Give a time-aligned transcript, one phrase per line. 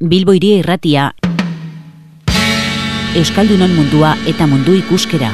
[0.00, 1.08] Bilbo iria irratia,
[3.18, 5.32] Euskaldunon mundua eta mundu ikuskera.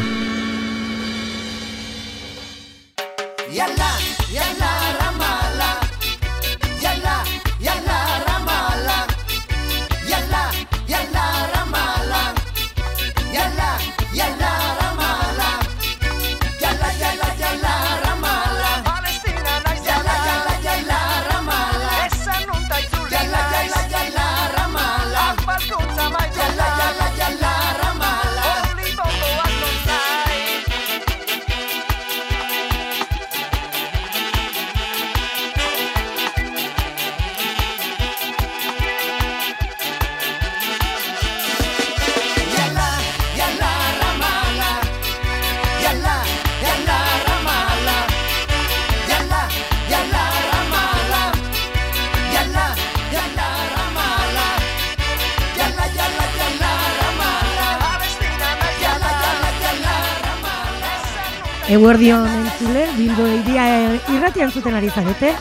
[64.95, 65.33] Zarete,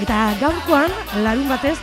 [0.00, 0.92] eta gaurkoan,
[1.24, 1.76] larun batez,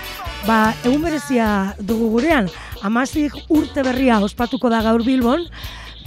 [0.48, 2.50] ba, egun berezia dugu gurean,
[2.82, 5.46] amazik urte berria ospatuko da gaur Bilbon,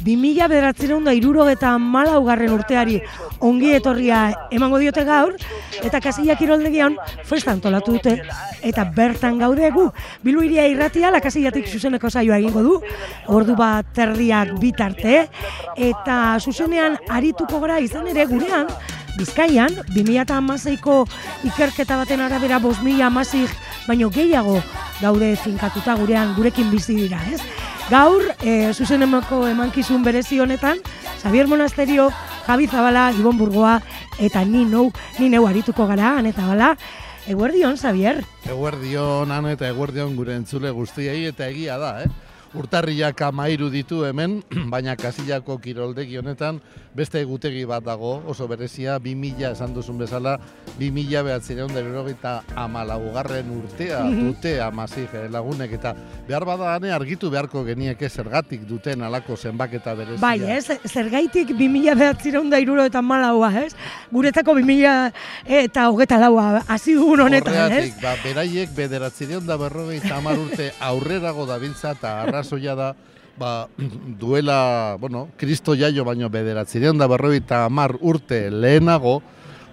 [0.02, 2.96] 2000 bederatzireun da irurogeta malaugarren urteari
[3.38, 5.36] ongi etorria emango diote gaur,
[5.78, 6.96] eta kasilla kiroldegian
[7.28, 8.16] festa antolatu dute,
[8.66, 9.84] eta bertan gaude gu.
[10.24, 12.80] Bilbo iria irratia, lakasillatik zuzeneko saioa egingo du,
[13.30, 15.28] ordu bat terdiak bitarte,
[15.76, 18.66] eta zuzenean arituko gara izan ere gurean,
[19.18, 21.02] Bizkaian, 2016ko
[21.44, 23.50] ikerketa baten arabera 5000 amasik
[23.86, 24.62] baino gehiago
[25.02, 27.40] daude finkatuta gurean gurekin bizi dira, ez?
[27.90, 30.78] Gaur, e, zuzenemako emankizun berezi honetan,
[31.20, 32.10] Xavier Monasterio,
[32.46, 33.80] Javi Zabala, Ibon Burgoa,
[34.18, 36.76] eta ni nou, ni neu arituko gara, han eta bala.
[37.28, 38.22] Eguerdion, Xavier.
[38.48, 42.31] Eguerdion, han eta eguerdion gure entzule guztiei eta egia da, eh?
[42.52, 46.58] Urtarriak amairu ditu hemen, baina kasillako kiroldegi honetan
[46.92, 50.34] beste egutegi bat dago, oso berezia, 2000 esan duzun bezala,
[50.76, 55.94] 2000 behatzireun derogita amalaugarren urtea dute amazik eh, lagunek, eta
[56.28, 60.20] behar bada ane argitu beharko genieke zergatik duten alako zenbaketa berezia.
[60.20, 63.72] Bai, ez, zergaitik 2000 behatzireun da iruro eta malaua, ez?
[64.12, 65.08] Guretzako 2000
[65.62, 67.64] eta hogeta laua hasi dugun honetan, ez?
[67.64, 72.94] Horregatik, ba, beraiek bederatzireun da berrogeita hamar urte aurrerago dabiltza eta arrazoia da
[73.38, 73.68] ba,
[74.20, 79.22] duela, bueno, Kristo jaio baino bederatzireun da berrogeita hamar urte lehenago,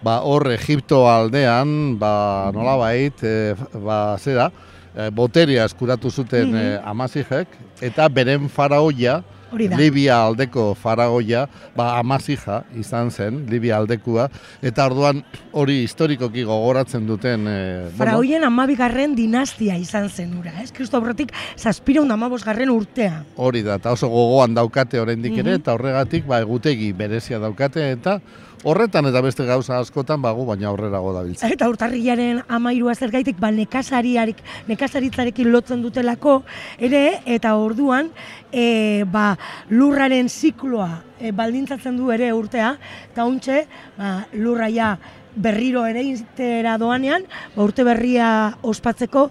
[0.04, 4.50] ba, hor Egipto aldean, ba, nolabait, e, ba, zera,
[4.96, 9.22] e, boteria eskuratu zuten mm amazijek, eta beren faraoia.
[9.58, 11.46] Libia aldeko faraoia,
[11.76, 14.28] ba, amazija izan zen, Libia aldekua,
[14.62, 17.48] eta orduan hori historikoki gogoratzen duten...
[17.48, 20.70] E, bueno, Faraoien amabigarren dinastia izan zen ura, ez?
[20.76, 23.24] Kristo aurretik zazpireun amabosgarren urtea.
[23.38, 28.20] Hori da, eta oso gogoan daukate oraindik ere, eta horregatik ba, egutegi berezia daukate, eta
[28.64, 31.50] horretan eta beste gauza askotan bagu, baina aurrerago dabiltza.
[31.52, 36.42] Eta urtarrilaren amairua zergaitik, ba, nekazariarik, nekazaritzarekin lotzen dutelako,
[36.78, 38.12] ere, eta orduan,
[38.52, 39.32] e, ba,
[39.70, 42.74] lurraren zikloa e, baldintzatzen du ere urtea,
[43.12, 43.64] eta ontxe,
[43.98, 44.96] ba, lurraia
[45.40, 47.26] berriro ere iztera doanean,
[47.56, 48.30] ba, urte berria
[48.66, 49.30] ospatzeko,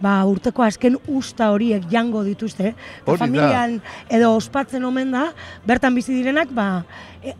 [0.00, 2.74] ba, urteko azken usta horiek jango dituzte.
[3.06, 3.78] Hori familian
[4.12, 5.30] edo ospatzen omen da,
[5.68, 6.84] bertan bizi direnak, ba,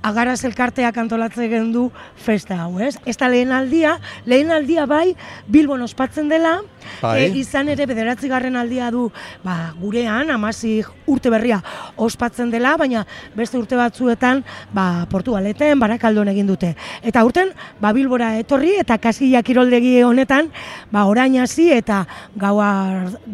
[0.02, 2.96] agaraz elkarteak antolatzen gendu festa hau, ez?
[3.06, 5.14] Ez da lehen aldia, lehen aldia bai,
[5.48, 6.58] Bilbon ospatzen dela,
[7.00, 7.26] Bai.
[7.26, 9.08] e, izan ere bederatzigarren aldia du
[9.44, 11.60] ba, gurean, amazik urte berria
[11.96, 13.04] ospatzen dela, baina
[13.36, 14.44] beste urte batzuetan
[14.74, 16.74] ba, Portugaleten, barakaldon egin dute.
[17.02, 20.50] Eta urten, ba, Bilbora etorri eta kasilla kiroldegi honetan,
[20.92, 22.04] ba, orain hasi eta
[22.36, 22.56] gau,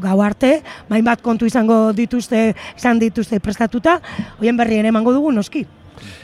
[0.03, 0.57] gau arte,
[0.89, 4.01] bain bat kontu izango dituzte, izan dituzte prestatuta,
[4.41, 5.67] hoien berri ere emango dugu noski.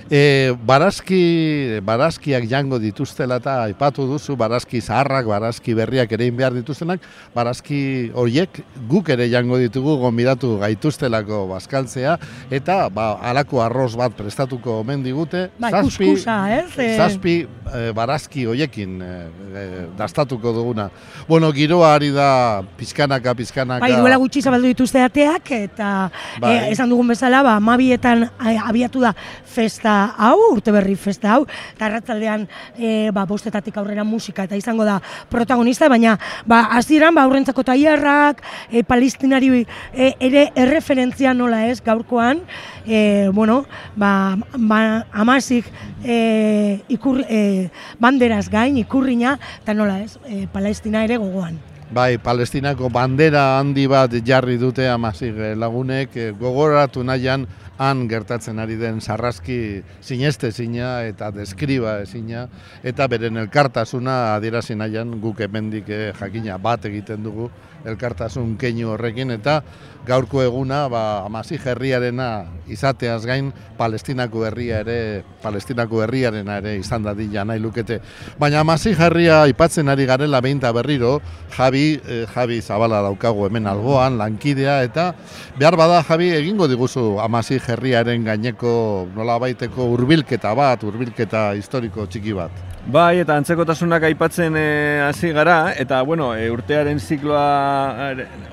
[0.08, 7.04] E, barazki, barazkiak jango dituztela eta aipatu duzu, barazki zaharrak, barazki berriak ere behar dituztenak,
[7.34, 7.80] barazki
[8.16, 12.14] horiek guk ere jango ditugu gonbidatu gaituztelako bazkaltzea,
[12.48, 16.72] eta ba, alako arroz bat prestatuko omen digute, Bai, kuskusa, ez?
[16.80, 19.12] E, zazpi e, barazki hoiekin e,
[19.52, 19.66] e,
[19.98, 20.88] dastatuko duguna.
[21.28, 23.84] Bueno, giroa ari da pizkanaka, pizkanaka.
[23.84, 25.92] Bai, duela gutxi zabaldu dituzte ateak, eta
[26.40, 26.56] Bai.
[26.56, 29.12] e, esan dugun bezala, ba, mabietan abiatu da
[29.44, 32.46] festa hau, urte berri festa hau, eta arratzaldean
[32.76, 34.98] e, ba, bostetatik aurrera musika eta izango da
[35.30, 36.16] protagonista, baina
[36.46, 42.42] ba, hasieran ba, aurrentzako tailerrak, e, palestinari e, ere erreferentzia nola ez gaurkoan,
[42.86, 43.64] e, bueno,
[43.96, 45.66] ba, ba, amasik
[46.04, 51.58] e, ikur, e, banderaz gain, ikurrina, eta nola ez, e, palestina ere gogoan.
[51.88, 57.46] Bai, Palestinako bandera handi bat jarri dute amasig lagunek eh, gogoratu nahian
[57.80, 62.44] han gertatzen ari den sarraski sineste zina eta deskriba ezina
[62.84, 67.48] eta beren elkartasuna adierazi nahian guk hemendik eh, jakina bat egiten dugu
[67.86, 69.60] elkartasun keinu horrekin eta
[70.08, 77.44] gaurko eguna ba, amasig herriarena izateaz gain Palestinako herria ere Palestinako herriarena ere izan dadila
[77.44, 78.00] nahi lukete.
[78.40, 81.18] Baina amasig herria aipatzen ari garela behinta berriro,
[81.56, 85.12] Javi, eh, Javi Zabala daukagu hemen algoan, lankidea, eta
[85.58, 88.72] behar bada Javi egingo diguzu amasig herriaren gaineko
[89.14, 92.64] nola baiteko urbilketa bat, urbilketa historiko txiki bat.
[92.88, 97.42] Bai, eta antzekotasunak aipatzen eh, hasi gara, eta bueno, e, urtearen zikloa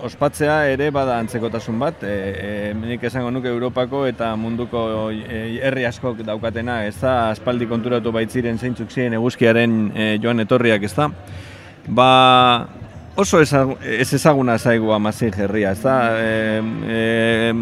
[0.06, 2.03] ospatzea ere bada antzekotasun bat.
[2.03, 8.57] E, e, esango nuke Europako eta munduko herri askok daukatena, ez da, aspaldi konturatu baitziren
[8.57, 11.09] zeintzuk ziren eguzkiaren e, joan etorriak, ez da.
[11.88, 12.09] Ba,
[13.15, 15.97] oso ezagu- ez ezaguna zaigu amazin herria, ez da.
[16.19, 17.53] E, e,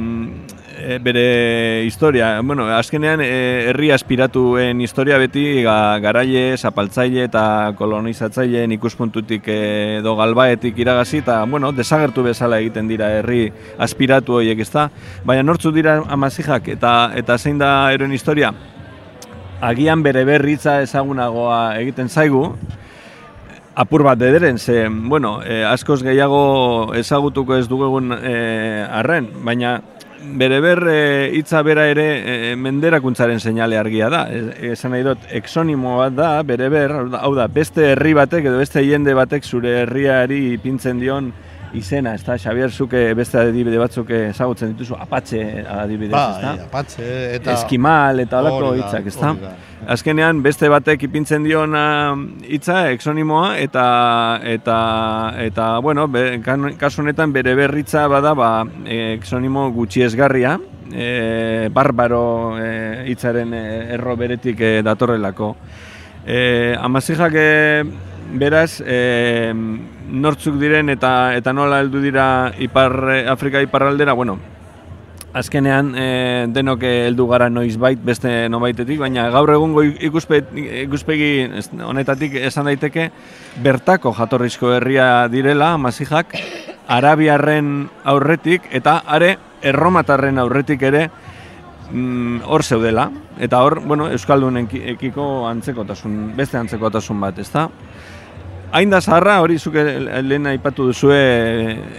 [1.01, 9.47] bere historia, bueno, azkenean e, herri aspiratuen historia beti ga, garaile, zapaltzaile eta kolonizatzaileen ikuspuntutik
[9.47, 9.57] e,
[9.99, 13.47] edo galbaetik iragazi eta bueno, desagertu bezala egiten dira herri
[13.77, 14.89] aspiratu horiek, ezta?
[15.25, 18.53] Baina nortzu dira amazijak eta eta zein da eroen historia?
[19.63, 22.49] Agian bere berritza ezagunagoa egiten zaigu,
[23.75, 28.35] apur bat ederen, ze, bueno, e, askoz gehiago ezagutuko ez dugu egun e,
[29.01, 29.79] arren, baina
[30.23, 32.05] bere ber e, hitza bera ere
[32.51, 34.23] e, menderakuntzaren seinale argia da.
[34.31, 38.59] E, esan nahi dut, exonimo bat da, bere ber, hau da, beste herri batek edo
[38.61, 41.31] beste jende batek zure herriari ipintzen dion
[41.77, 46.53] izena, ez da, Xabier, zuke beste adibide batzuk ezagutzen dituzu, apatxe adibidez, ez da?
[46.53, 47.55] Bai, apatxe eta...
[47.57, 49.53] Eskimal eta da, hitzak, hori da.
[49.93, 52.13] Azkenean beste batek ipintzen dion ah,
[52.47, 53.87] hitza exonimoa eta
[54.47, 54.77] eta
[55.43, 56.39] eta bueno, be,
[56.79, 58.51] kasu honetan bere berritza bada ba
[58.85, 60.57] eh, exonimo gutxiesgarria,
[60.93, 65.55] e, barbaro eh, hitzaren eh, erro beretik eh, datorrelako.
[66.25, 67.83] E, amazijak eh,
[68.33, 69.53] beraz e,
[70.13, 72.25] nortzuk diren eta eta nola heldu dira
[72.61, 72.93] ipar
[73.33, 74.37] Afrika iparraldera, bueno,
[75.33, 76.05] azkenean e,
[76.53, 80.43] denok heldu gara noizbait beste nobaitetik, baina gaur egungo ikuspe,
[80.83, 81.31] ikuspegi
[81.81, 83.09] honetatik esan daiteke
[83.65, 86.37] bertako jatorrizko herria direla Masijak
[86.93, 91.07] Arabiarren aurretik eta are erromatarren aurretik ere
[91.89, 93.09] mm, hor zeudela
[93.41, 97.69] eta hor, bueno, euskaldunen ekiko antzekotasun, beste antzekotasun bat, ezta?
[98.73, 99.83] Hain da zaharra, hori zuke
[100.25, 101.17] lehen aipatu duzue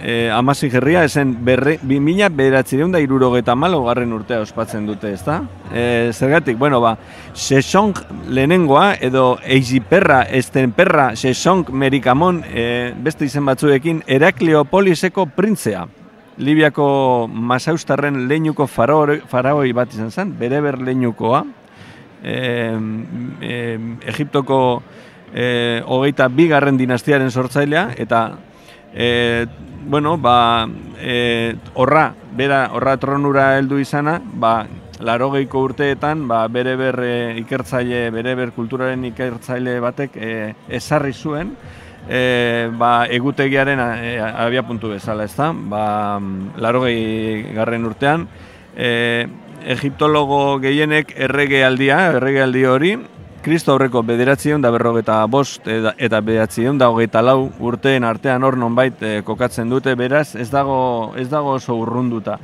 [0.03, 5.37] e, amasi herria, esen berre, bi mila bederatzireun da irurogeta garren urtea ospatzen dute, ezta?
[5.71, 6.97] E, zergatik, bueno, ba,
[7.33, 7.95] Sesong
[8.27, 15.87] lehenengoa, edo Eiziperra, Estenperra, Sesong Merikamon, e, beste izen batzuekin, Herakleopoliseko printzea.
[16.39, 21.45] Libiako Masaustarren leinuko faraoi bat izan zen, bereber leinukoa,
[22.21, 22.35] e,
[23.39, 23.79] e,
[24.11, 24.83] Egiptoko
[25.33, 28.31] e, hogeita bigarren dinastiaren sortzailea, eta
[28.93, 29.45] e,
[29.87, 30.67] bueno, ba,
[30.99, 34.65] e, horra, bera, horra tronura heldu izana, ba,
[34.99, 37.01] larogeiko urteetan, ba, bere ber
[37.37, 40.31] ikertzaile, bere ber kulturaren ikertzaile batek e,
[40.79, 41.55] ezarri zuen,
[42.09, 45.51] e, ba, egutegiaren e, abia puntu bezala, ez da?
[45.53, 46.19] Ba,
[46.61, 48.27] larogei garren urtean,
[48.75, 49.25] e,
[49.75, 52.95] egiptologo gehienek erregealdia, erregealdi hori,
[53.45, 58.55] Kristo aurreko bederatzion da berrogeta bost eta, eta bederatzion da hogeita lau urteen artean hor
[58.57, 60.77] nonbait e, kokatzen dute, beraz ez dago,
[61.13, 62.39] ez dago oso urrunduta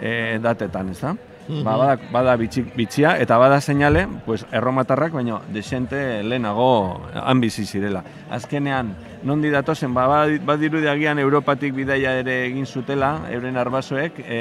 [0.00, 1.10] e, datetan, ez da?
[1.46, 7.66] Ba, bada, bada bitxi, bitxia eta bada seinale, pues, erromatarrak, baino desente lehenago han bizi
[7.66, 8.00] zirela.
[8.32, 8.94] Azkenean,
[9.28, 14.40] nondi datozen, ba, badi- badirudi agian Europatik bidaia ere egin zutela, euren arbasoek, e,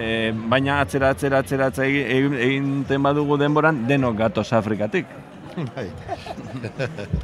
[0.00, 5.06] e, baina atzera, atzera, atzera, atzera egin, egiten badugu denboran, denok gatoz Afrikatik.
[5.56, 5.90] Bai.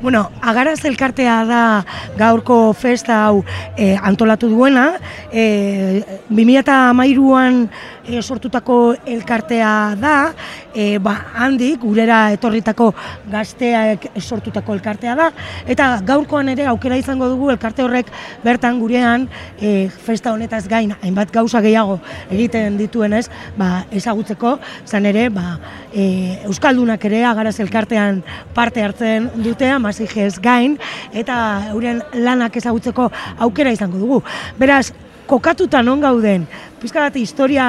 [0.00, 1.84] Bueno, agaraz elkartea da
[2.16, 3.42] gaurko festa hau
[3.76, 4.94] e, antolatu duena.
[5.30, 7.66] E, 2008an
[8.06, 10.32] e, sortutako elkartea da,
[10.74, 12.90] e, ba, handik gurera etorritako
[13.30, 15.30] gazteak sortutako elkartea da,
[15.70, 18.10] eta gaurkoan ere aukera izango dugu elkarte horrek
[18.44, 19.28] bertan gurean
[19.60, 21.98] e, festa honetaz gain hainbat gauza gehiago
[22.30, 23.26] egiten dituenez,
[23.58, 25.58] ba, ezagutzeko, zan ere, ba,
[25.92, 28.22] e, Euskaldunak ere agaraz elkartean
[28.54, 30.78] parte hartzen dute, amazijez gain,
[31.12, 31.36] eta
[31.74, 33.10] euren lanak ezagutzeko
[33.46, 34.22] aukera izango dugu.
[34.58, 34.90] Beraz,
[35.30, 36.46] kokatuta non gauden,
[36.82, 37.66] pizka bat historia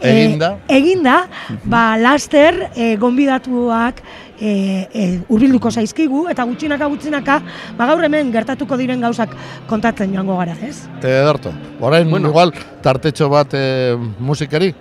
[0.00, 0.54] e, Eginda.
[0.68, 1.16] eginda,
[1.64, 4.00] ba, laster e, gonbidatuak
[4.40, 4.50] e,
[4.92, 7.36] e, urbilduko zaizkigu, eta gutxinaka gutxinaka,
[7.76, 9.34] ba gaur hemen gertatuko diren gauzak
[9.68, 10.86] kontatzen joango gara, ez?
[11.02, 12.30] Ederto, orain Bueno.
[12.32, 14.72] igual tartetxo bat e, musikari?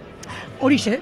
[0.64, 1.00] Horixe,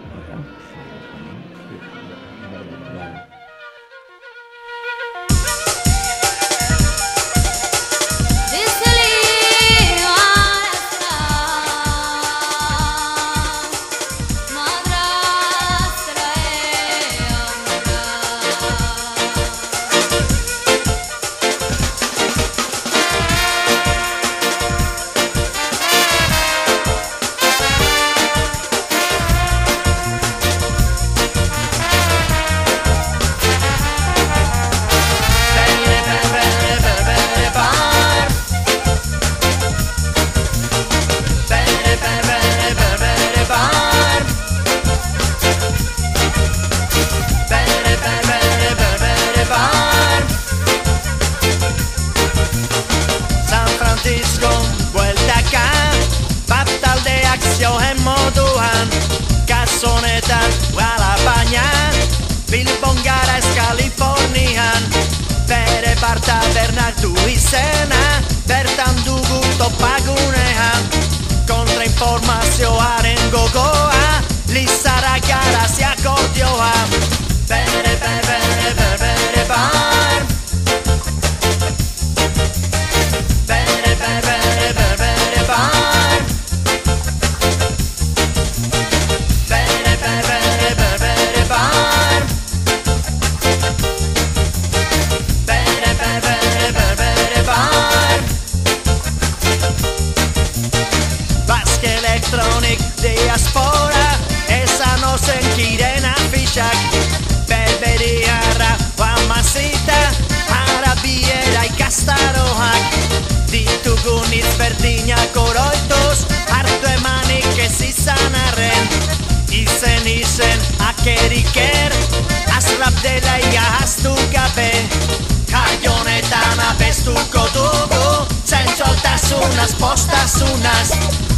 [129.63, 130.91] Zentzualtasunaz, postazunaz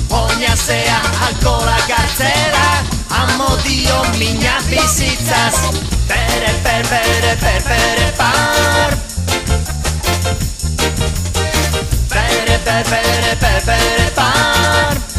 [0.10, 5.55] Oinazea, alkola gartzera Amodio mina bizitzaz
[6.08, 8.98] Bere, per, bere, per, bere, par.
[12.10, 15.14] Bere, per, bere, per, bere, par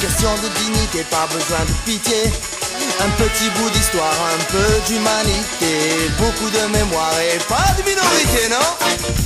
[0.00, 2.32] question de dignité, pas besoin de pitié.
[3.00, 9.21] Un petit bout d'histoire, un peu d'humanité, beaucoup de mémoire et pas de minorité, non?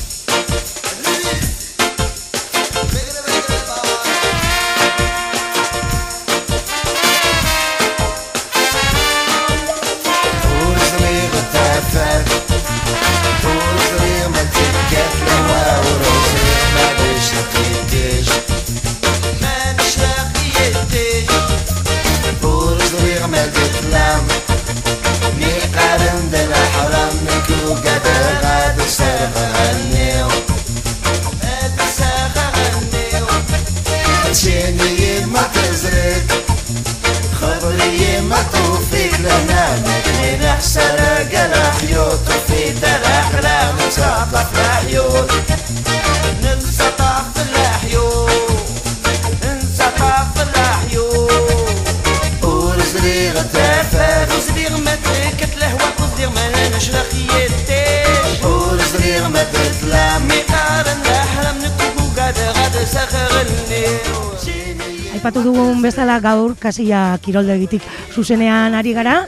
[66.66, 69.22] Kasia kiroldegitik zuzenean ari gara.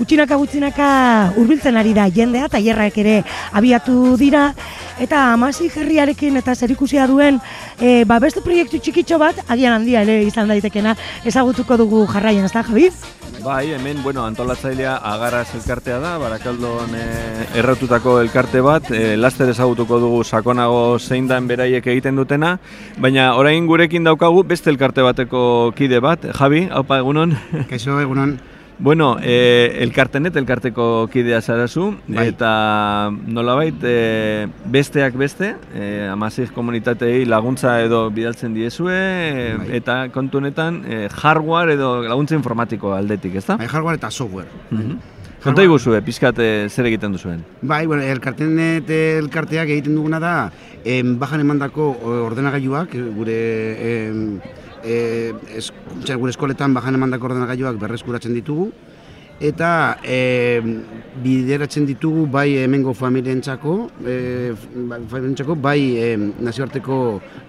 [0.00, 0.86] Gutxinaka gutxinaka
[1.36, 3.18] hurbiltzen ari da jendea, tailerrak ere
[3.52, 4.46] abiatu dira
[5.00, 7.40] eta amasi herriarekin eta zerikusia duen
[7.76, 10.96] e, ba beste proiektu txikitxo bat, agian handia ere izan daitekena
[11.28, 12.88] ezagutuko dugu jarraien, ezta Javi?
[13.42, 17.04] Bai, hemen, bueno, antolatzailea agarraz elkartea da, barakaldon e,
[17.56, 22.58] erratutako elkarte bat, e, laster ezagutuko dugu sakonago zein dan beraiek egiten dutena,
[23.00, 25.42] baina orain gurekin daukagu beste elkarte bateko
[25.78, 27.32] kide bat, Javi, haupa egunon.
[27.70, 28.36] Kaixo, egunon.
[28.80, 32.30] Bueno, e, elkartenet, elkarteko kidea zarazu, Bai.
[32.30, 39.68] eta nolabait e, besteak beste, e, amazik komunitatei laguntza edo bidaltzen diezue, e, Bai.
[39.76, 43.58] eta kontu honetan e, hardware edo laguntza informatiko aldetik, ezta?
[43.60, 44.48] Bai, hardware eta software.
[44.70, 44.96] Mhm.
[45.44, 47.44] Konta iguzue, pixkat e, zer egiten duzuen.
[47.60, 50.34] Bai, bueno, elkartenet elkarteak egiten duguna da,
[50.84, 51.92] em, bajan emandako
[52.24, 53.38] ordenagailuak, eh, gure
[53.92, 54.40] em,
[54.84, 55.70] e, es,
[56.06, 58.70] gure eskoletan bajan emandako ordenagailuak berreskuratzen ditugu,
[59.40, 60.60] eta e,
[61.24, 64.52] bideratzen ditugu bai hemengo familientzako, e,
[64.90, 66.98] bai, familientzako, bai e, nazioarteko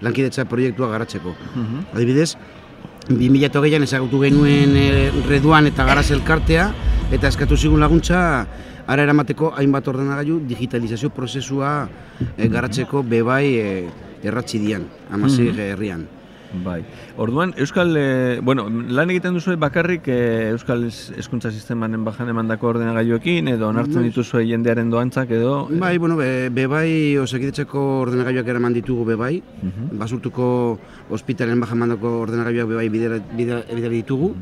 [0.00, 1.36] lankidetza proiektua garatzeko.
[1.92, 2.32] Adibidez,
[3.10, 4.88] 2008an ezagutu genuen e,
[5.28, 6.70] reduan eta garaz elkartea,
[7.12, 8.22] eta eskatu zigun laguntza
[8.86, 11.74] ara eramateko hainbat ordenagailu digitalizazio prozesua
[12.36, 13.68] e, garatzeko bebai e,
[14.24, 16.06] erratzi dian, amasik herrian.
[16.64, 16.82] Bai.
[17.16, 23.48] Orduan, Euskal, e, bueno, lan egiten duzu bakarrik e, Euskal hezkuntza sistemanen bajan emandako ordenagailuekin
[23.54, 24.10] edo onartzen Bai.
[24.10, 25.66] dituzue jendearen doantzak edo...
[25.80, 29.96] Bai, bueno, be, bebai osakidetzako ordenagailuak eraman ditugu bebai, Mhm.
[29.98, 30.78] basurtuko
[31.10, 34.34] ospitalen bajan mandako ordenagailuak bebai bidera, bidera, ditugu.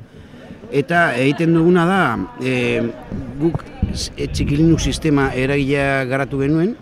[0.73, 2.02] Eta egiten duguna da,
[2.43, 2.83] e,
[3.40, 3.62] guk
[4.17, 6.76] e, txikilinuk sistema eragilea garatu genuen,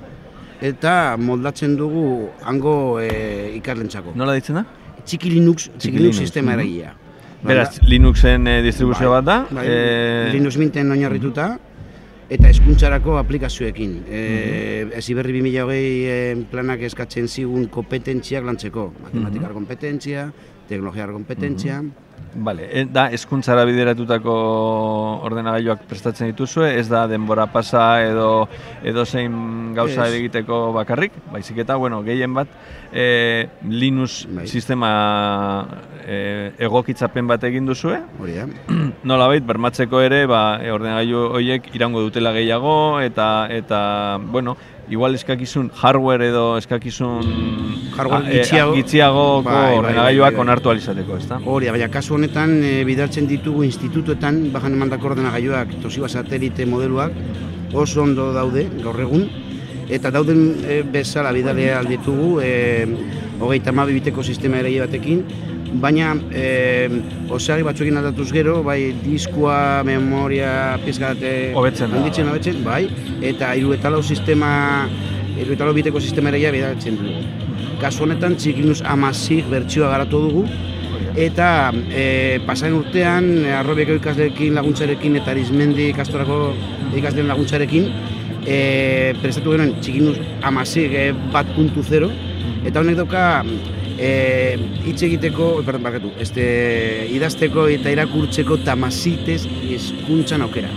[0.61, 4.13] eta moldatzen dugu hango e, ikaslentzako.
[4.17, 4.65] Nola ditzen da?
[5.09, 6.61] Txiki Linux, txiki Linux, Linux sistema mhm.
[6.61, 6.95] eragilea.
[7.49, 9.39] Beraz, Linuxen e, distribuzio bat da.
[9.51, 11.53] Bai, e, Linux Minten oinarrituta
[12.29, 13.95] eta hezkuntzarako aplikazioekin.
[14.05, 14.23] E,
[14.85, 14.93] Mhm.
[14.99, 18.93] Heziberri 2020 e, planak eskatzen zigun kompetentziak lantzeko.
[19.07, 20.29] Matematikar kompetentzia,
[20.69, 21.83] teknologiar kompetentzia.
[22.39, 24.35] Vale, e, da hezkuntzara bideratutako
[25.27, 28.49] ordenagailuak prestatzen dituzue, ez da denbora pasa edo
[28.87, 30.15] edo zein gauza Ez.
[30.21, 32.53] egiteko bakarrik, baizik eta bueno, gehien bat
[32.93, 34.47] e, Linux Bai.
[34.47, 34.91] sistema
[36.05, 38.47] e, egokitzapen bat egin duzue, Hori da.
[39.11, 43.81] nolabait bermatzeko ere ba, ordenagailu horiek iraungo dutela gehiago eta eta
[44.21, 44.57] bueno,
[44.91, 47.23] igual eskakizun hardware edo eskakizun
[47.97, 51.41] Hardware a- e, gitxiago- gitxiagoko Bai, bai, ordenagailuak bai, onartu alizateko, ezta?
[51.45, 57.13] Hori baina kasu honetan e, bidaltzen ditugu institutuetan bajan emandako ordenagailuak Toshiba satelite modeluak
[57.75, 59.29] oso ondo daude gaur egun.
[59.89, 62.87] Eta dauden e, bezala bidalea alditugu e,
[63.41, 65.25] hogeita hamabi biteko sistema ere batekin
[65.83, 66.89] baina e,
[67.31, 72.87] osagi batzuekin aldatuz gero, bai diskua, memoria, pizkate Hobetzen handitzen, hobetzen, bai,
[73.23, 74.51] eta hiru eta lau sistema
[75.37, 77.23] hiru eta lau biteko sistema ere bidaltzen dugu.
[77.83, 80.47] Kasu honetan txikinuz amasik bertsioa garatu dugu,
[81.19, 83.29] eta e, pasaren urtean
[83.61, 86.39] arrobieko ikasleekin laguntzarekin eta arizmendi ikastorako
[86.99, 87.89] ikasleen laguntzarekin
[88.47, 88.59] e,
[89.23, 92.11] prestatu genuen txikinuz amasik e, bat puntu zero.
[92.67, 93.25] Eta honek dauka
[93.99, 94.57] e,
[94.87, 96.45] hitz egiteko, perdón, barkatu, este,
[97.15, 100.71] idazteko eta irakurtzeko tamasitez hizkuntzan aukera.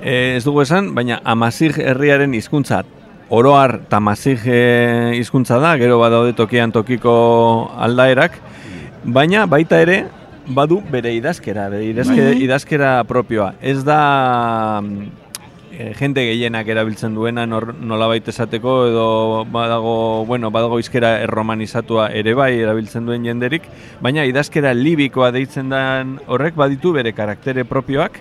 [0.00, 2.82] E, ez dugu esan, baina amazig herriaren hizkuntza
[3.28, 4.60] oroar tamazig e,
[5.18, 7.14] hizkuntza da, gero badaude tokian tokiko
[7.76, 8.38] aldaerak,
[9.04, 10.06] baina baita ere
[10.48, 13.52] badu bere idazkera, bere idazke, idazkera propioa.
[13.60, 14.80] Ez da
[15.78, 19.06] e, jende gehienak erabiltzen duena nor, nolabait esateko edo
[19.52, 23.68] badago, bueno, badago izkera erromanizatua ere bai erabiltzen duen jenderik,
[24.02, 28.20] baina idazkera libikoa deitzen den horrek baditu bere karaktere propioak,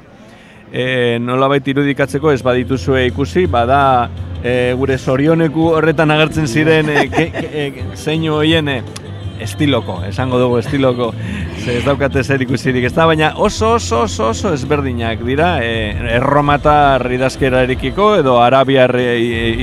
[0.71, 3.81] e, nolabait irudikatzeko ez badituzue ikusi, bada
[4.43, 8.81] e, gure zorioneku horretan agertzen ziren e, ke, ke, e, zeinu hoien e,
[9.43, 11.11] estiloko, esango dugu estiloko,
[11.63, 15.91] ze ez daukate zer ikusirik ez da, baina oso oso oso oso ezberdinak dira e,
[16.17, 19.07] erromatar idazkerarekiko edo arabiar e,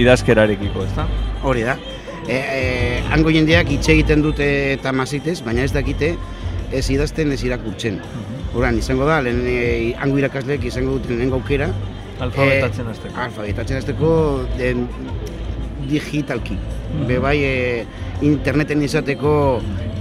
[0.04, 1.08] idazkerarekiko, ez da?
[1.42, 1.76] Hori da.
[2.24, 6.14] E, e, hango jendeak hitz egiten dute eta mazitez, baina ez dakite
[6.72, 8.00] ez idazten ez irakurtzen.
[8.54, 9.58] Horan, izango da, lehen e,
[10.00, 11.68] hango irakasleek izango duten lehenengo aukera.
[12.22, 13.20] Alfabetatzen e, hasteko.
[13.26, 14.10] Alfabetatzen hasteko
[14.62, 14.86] em,
[15.88, 16.56] digitalki.
[17.08, 17.86] Be bai, e,
[18.22, 19.34] interneten izateko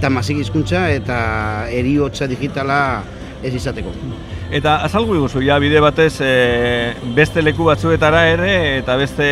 [0.02, 1.18] tamazik hizkuntza eta
[1.72, 2.78] eriotza digitala
[3.44, 3.92] ez izateko.
[4.54, 6.32] Eta azalgu iguzu, ja, bide batez e,
[7.16, 9.26] beste leku batzuetara ere eta beste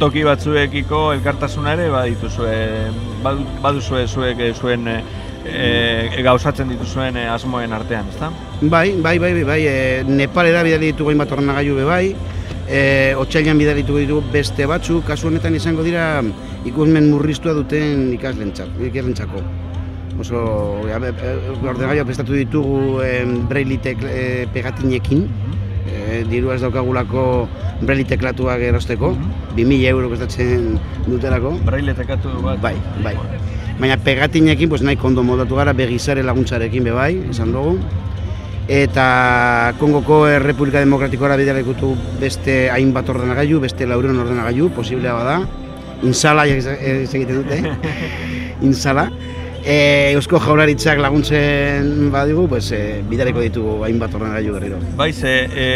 [0.00, 2.54] toki batzuekiko elkartasuna ere badituzue,
[3.24, 4.96] badu- baduzue zuek e, zuen e,
[5.44, 8.30] e, gauzatzen dituzuen e, asmoen artean, ezta?
[8.62, 12.04] Bai, bai, bai, bai, bai, e, Nepalera bidali ditugu hainbat ordenagailu be bai,
[12.72, 16.22] e, Otsailean bidali ditugu beste batzu, kasu honetan izango dira
[16.68, 19.44] ikusmen murriztua duten ikaslentzat, ikaslentzako.
[20.22, 20.40] Oso,
[20.88, 23.12] ja, ordenagailuak prestatu ditugu e,
[23.50, 25.26] braille tek, e, pegatinekin,
[25.84, 27.26] e, diru ez daukagulako
[27.82, 29.12] braille teklatuak erosteko,
[29.56, 31.56] 2000 euro kostatzen dutelako.
[31.66, 32.60] Braille tekatu bat.
[32.64, 33.16] Bai, bai.
[33.80, 37.76] Baina pegatinekin pues, nahi kondo moldatu gara begizare laguntzarekin be bai, esan dugu.
[38.68, 45.40] Eta Kongoko Errepublika Demokratikora bidalekutu beste hainbat ordenagailu, beste laureun ordenagailu, posiblea bada.
[46.02, 46.66] Insala ez
[47.14, 47.60] egiten dute,
[48.68, 49.08] insala.
[49.62, 54.80] E, Eusko jaularitzak laguntzen badigu, pues, e, bidaleko ditugu hainbat ordenagailu berriro.
[54.98, 55.68] Bai, ze, e,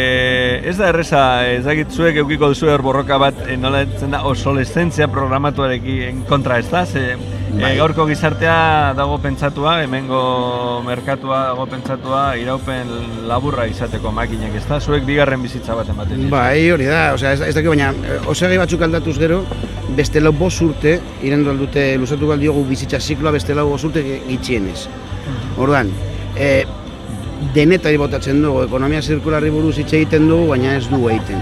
[0.66, 5.06] ez da erreza, ez dakit zuek eukiko duzu borroka bat, e, nola etzen da, obsolescentzia
[5.06, 7.14] programatuarekin kontra ez da, ze,
[7.46, 7.72] Bai.
[7.72, 12.90] e, gaurko gizartea dago pentsatua, hemengo merkatua dago pentsatua, iraupen
[13.28, 16.26] laburra izateko makinak ez da, zuek bigarren bizitza bat ematen.
[16.32, 19.42] Bai, hori da, osea, ez, ez dakit baina, eh, osegi batzuk aldatuz gero,
[19.96, 24.88] beste lau bost urte, irendu aldute, luzatu diogu bizitza zikloa beste lau bost urte gitxienez.
[25.56, 25.92] Orduan,
[26.36, 26.64] e,
[27.54, 31.40] denetari botatzen dugu, ekonomia zirkularri buruz hitz egiten dugu, baina ez du egiten.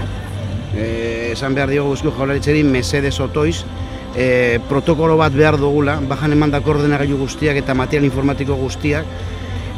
[0.75, 3.63] E, esan behar diogu guzko jaularitzeri, mesedez otoiz,
[4.15, 9.05] e, protokolo bat behar dugula, bajan emandako ordenagailu guztiak eta material informatiko guztiak,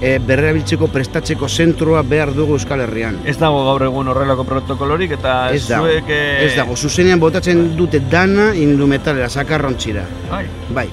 [0.01, 3.17] e, berrerabiltzeko prestatzeko zentroa behar dugu Euskal Herrian.
[3.25, 6.09] Ez dago gaur egun horrelako protokolorik eta Ez dago, zuek...
[6.13, 10.05] e, ez dago, zuzenean botatzen dute dana indumetalera, sakarrontzira.
[10.31, 10.45] Bai.
[10.69, 10.87] Bai,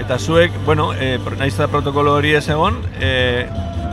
[0.00, 3.44] Eta zuek, bueno, e, pro- nahiz protokolo hori ez egon, e,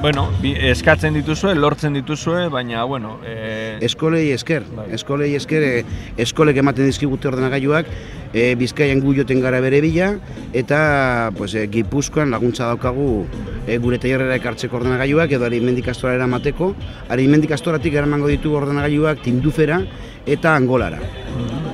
[0.08, 4.86] bueno, eskatzen dituzue, lortzen dituzue, baina, bueno, e, eskolei esker, Bai.
[4.96, 5.82] eskolei esker, e,
[6.24, 7.90] eskolek ematen dizkigute ordenagailuak,
[8.32, 10.14] e, Bizkaian gu joten gara bere bila,
[10.56, 13.26] eta pues, e, Gipuzkoan laguntza daukagu
[13.66, 16.72] e, gure tailerrera ekartzeko ordenagailuak, edo arimendik astorara eramateko,
[17.12, 19.82] arimendik astoratik eramango ditu ordenagailuak tindufera
[20.24, 21.04] eta angolara.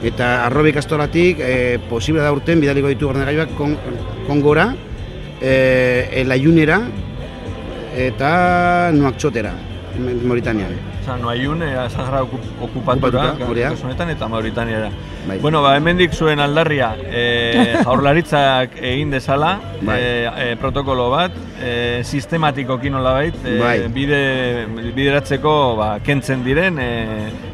[0.01, 3.77] Eta arrobik astoratik, e, posible da urten bidaliko ditu ordenagailuak kon,
[4.25, 4.71] kongora,
[5.37, 5.57] e,
[6.25, 6.81] elaiunera,
[7.95, 9.53] eta nuaktxotera,
[9.99, 10.73] Mauritanian.
[11.03, 13.69] Osa, Noaiun, e, Sahara okup, okupatura, Okupatuta, hori da.
[13.73, 14.89] kasu honetan, eta Mauritaniara.
[15.27, 15.37] Bai.
[15.39, 17.23] Bueno, ba, hemendik zuen aldarria, e,
[17.85, 19.99] jaurlaritzak egin dezala, Bai.
[19.99, 23.75] e, protokolo bat, e, sistematikoki nolabait, e, Bai.
[23.93, 24.21] bide,
[24.95, 26.89] bideratzeko ba, kentzen diren, e,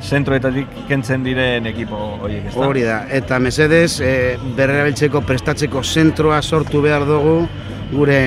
[0.06, 2.68] zentroetatik kentzen diren ekipo horiek, ezta?
[2.70, 4.14] Hori da, eta mesedez, e,
[4.56, 7.40] berrerabiltzeko prestatzeko zentroa sortu behar dugu
[7.92, 8.22] gure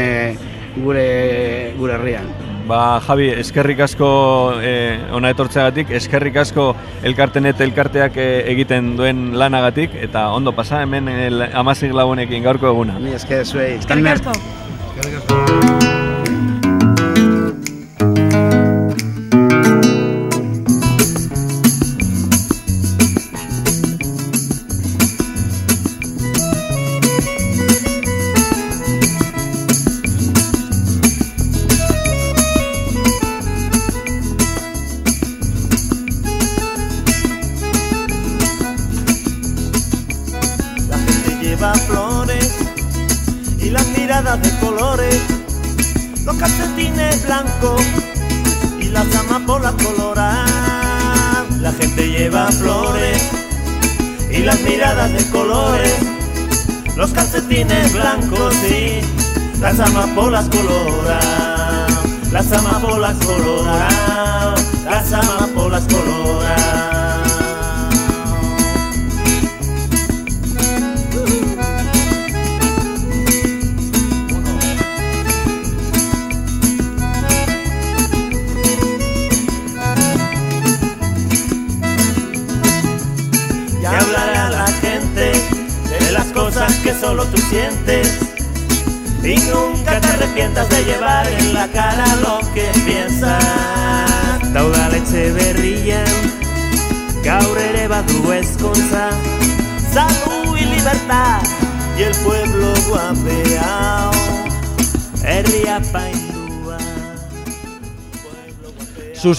[0.76, 2.30] gure gure herrian.
[2.66, 4.08] Ba, Javi, eskerrik asko
[4.62, 6.68] eh, ona etortzeagatik, eskerrik asko
[7.02, 12.98] elkartenet elkarteak eh, egiten duen lanagatik, eta ondo pasa hemen el, amazik lagunekin gaurko eguna.
[13.02, 13.74] Ni esker zuei.
[13.82, 14.38] Eskerrik asko.
[15.02, 15.71] La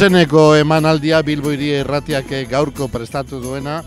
[0.03, 3.77] Zuzeneko emanaldia Bilbo Hiria Irratiak gaurko prestatu duena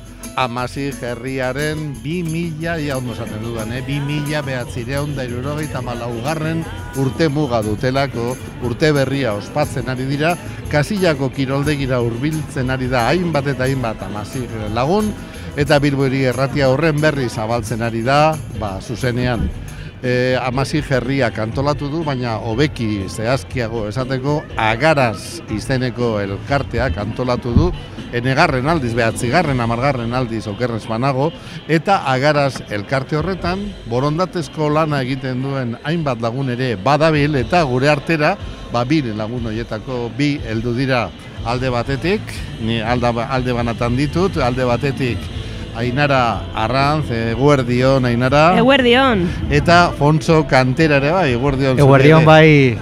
[0.41, 3.83] Amasi herriaren 2000, ja ondo esaten dudan, eh?
[3.85, 6.63] 2000 behatzireun da irurogeita malaugarren
[6.97, 8.31] urte muga dutelako,
[8.65, 10.33] urte berria ospatzen ari dira,
[10.73, 15.13] kasillako kiroldegira hurbiltzen ari da hainbat eta hainbat Amasi lagun,
[15.53, 19.51] eta Bilbo Hiria Irratia horren berri zabaltzen ari da, ba, zuzenean
[20.03, 27.69] e, amasi herriak antolatu du, baina hobeki zehazkiago esateko agaraz izeneko elkarteak antolatu du,
[28.17, 31.31] enegarren aldiz, behatzigarren, amargarren aldiz okerrez banago,
[31.69, 38.37] eta agaraz elkarte horretan, borondatezko lana egiten duen hainbat lagun ere badabil, eta gure artera,
[38.73, 41.09] ba, bi lagun horietako bi heldu dira.
[41.47, 42.21] Alde batetik,
[42.61, 45.36] ni alda, alde banatan ditut, alde batetik
[45.77, 48.57] Ainara Arranz, eguerdion, Ainara.
[48.57, 49.27] Eguerdion.
[49.53, 51.79] Eta Fonso Kantera ere bai, eguerdion.
[51.79, 52.79] Eguerdion bai,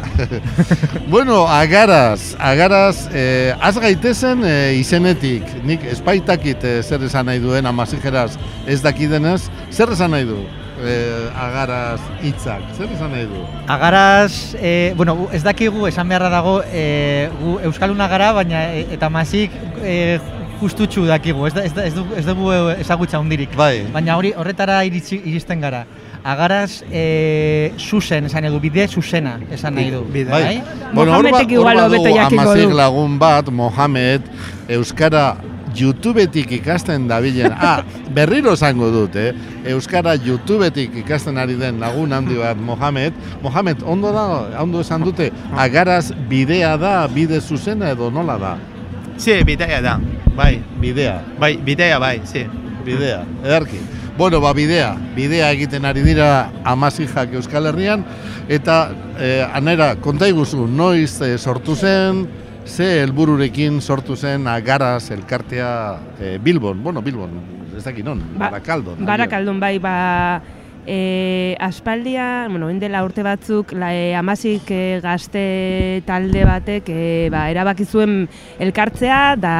[1.11, 5.43] Bueno, agaraz, agaraz, eh, az gaitezen eh, izenetik.
[5.67, 10.39] Nik espaitakit eh, zer esan nahi duen, amazijeraz ez dakidenez, zer esan nahi du?
[10.85, 13.43] Eh, agaraz hitzak, zer esan nahi du?
[13.71, 19.09] agaraz, e, bueno, ez dakigu esan beharra dago, e, gu Euskaluna gara, baina e, eta
[19.11, 20.19] mazik e,
[20.61, 23.55] justutxu dakigu, ez, da, ez, da, ez, dugu, ez dugu ezagutza hundirik.
[23.57, 23.85] Bai.
[23.93, 25.85] Baina hori horretara iritsi, iristen gara.
[26.25, 30.05] Agaraz, e, zuzen, esan nahi du, bide zuzena, esan nahi du.
[30.13, 30.25] Bai.
[30.31, 30.63] bai?
[30.95, 31.43] Bueno, hor ba-
[32.47, 34.23] hor lagun bat, Mohamed,
[34.69, 35.37] Euskara
[35.75, 37.53] YouTubetik ikasten dabilen.
[37.65, 37.83] Ah,
[38.15, 39.33] berriro esango dut, eh?
[39.73, 43.13] Euskara YouTubetik ikasten ari den lagun handi bat, Mohamed.
[43.43, 44.27] Mohamed, ondo da,
[44.63, 48.55] ondo esan dute, agaraz bidea da, bide zuzena edo nola da?
[49.17, 49.99] Sí, bidea da,
[50.37, 52.45] bai, Bidea, bai, bidea bai, sí.
[52.85, 53.79] bidea, ederki.
[54.19, 58.05] Bueno, ba, bidea, bidea egiten ari dira amazijak Euskal Herrian,
[58.49, 62.27] eta eh, anera, konta iguzu, noiz eh, sortu zen,
[62.67, 67.31] ze helbururekin sortu zen agaraz elkartea eh, Bilbon, bueno, Bilbon,
[67.77, 69.05] ez dakit non, Ba- Barakaldon.
[69.07, 69.97] Barakaldon bai, ba,
[70.87, 77.49] e, aspaldia, bueno, indela urte batzuk, la, e, amazik e, gazte talde batek e, ba,
[77.53, 78.29] erabaki zuen
[78.61, 79.57] elkartzea, da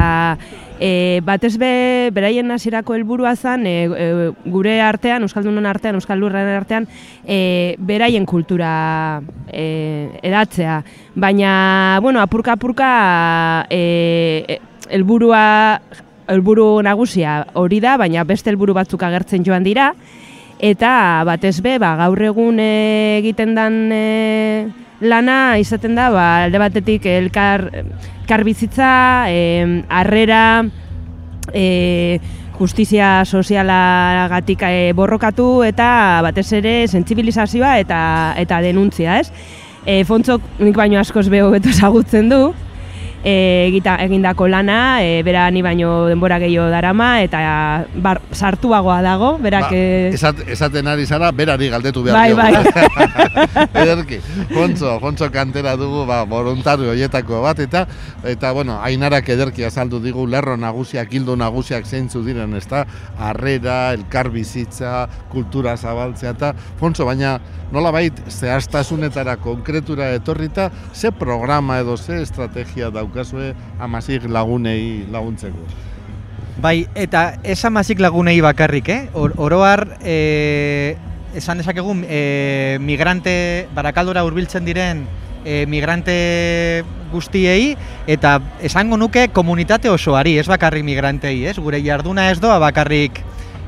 [0.79, 6.87] e, batez be, beraien hasierako helburua zen, e, e, gure artean, Euskaldunon artean, Euskaldurren artean,
[7.25, 10.81] e, beraien kultura e, edatzea.
[11.15, 14.59] Baina, bueno, apurka-apurka e, e,
[14.89, 15.45] helburua
[16.27, 19.91] helburu nagusia hori da, baina beste helburu batzuk agertzen joan dira.
[20.59, 24.67] Eta batez be, ba, gaur egun e, egiten dan e,
[25.03, 27.67] lana izaten da, ba, alde batetik elkar,
[28.21, 30.63] elkar bizitza, e, harrera,
[31.51, 32.19] e,
[32.55, 37.99] justizia sozialagatik e, borrokatu eta batez ere sentsibilizazioa eta
[38.39, 39.31] eta denuntzia, ez?
[39.85, 42.53] E, Fontzok nik baino askoz beho beto ezagutzen du,
[43.25, 47.41] e, egita, egindako lana, e, bera ni baino denbora gehiago darama, eta
[47.95, 49.71] bar, sartuagoa dago, berak...
[49.71, 52.69] Ba, e, esat, esaten ari zara, berari galdetu behar Bai, diogu.
[53.83, 54.21] Ederki,
[54.53, 57.87] Fontzo, Fontzo kantera dugu, ba, voluntario hoietako bat, eta,
[58.23, 62.85] eta, bueno, ainarak ederki azaldu digu, lerro nagusiak, hildo nagusiak zeintzu diren, ezta,
[63.17, 67.39] harrera, elkar bizitza, kultura zabaltzea, eta, Fontzo, baina,
[67.73, 75.63] nola bait, zehaztasunetara konkretura etorrita, ze programa edo ze estrategia daukazue amazik lagunei laguntzeko?
[76.61, 79.01] Bai, eta ez amazik lagunei bakarrik, eh?
[79.13, 80.95] Or, oroar, e,
[81.35, 85.05] esan dezakegu, e, migrante, barakaldora hurbiltzen diren
[85.43, 87.75] e, migrante guztiei,
[88.07, 91.57] eta esango nuke komunitate osoari, ez bakarrik migrantei, ez?
[91.59, 93.21] Gure jarduna ez doa bakarrik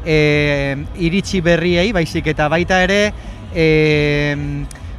[0.06, 3.02] e, iritsi berriei, baizik eta baita ere
[3.54, 3.68] e,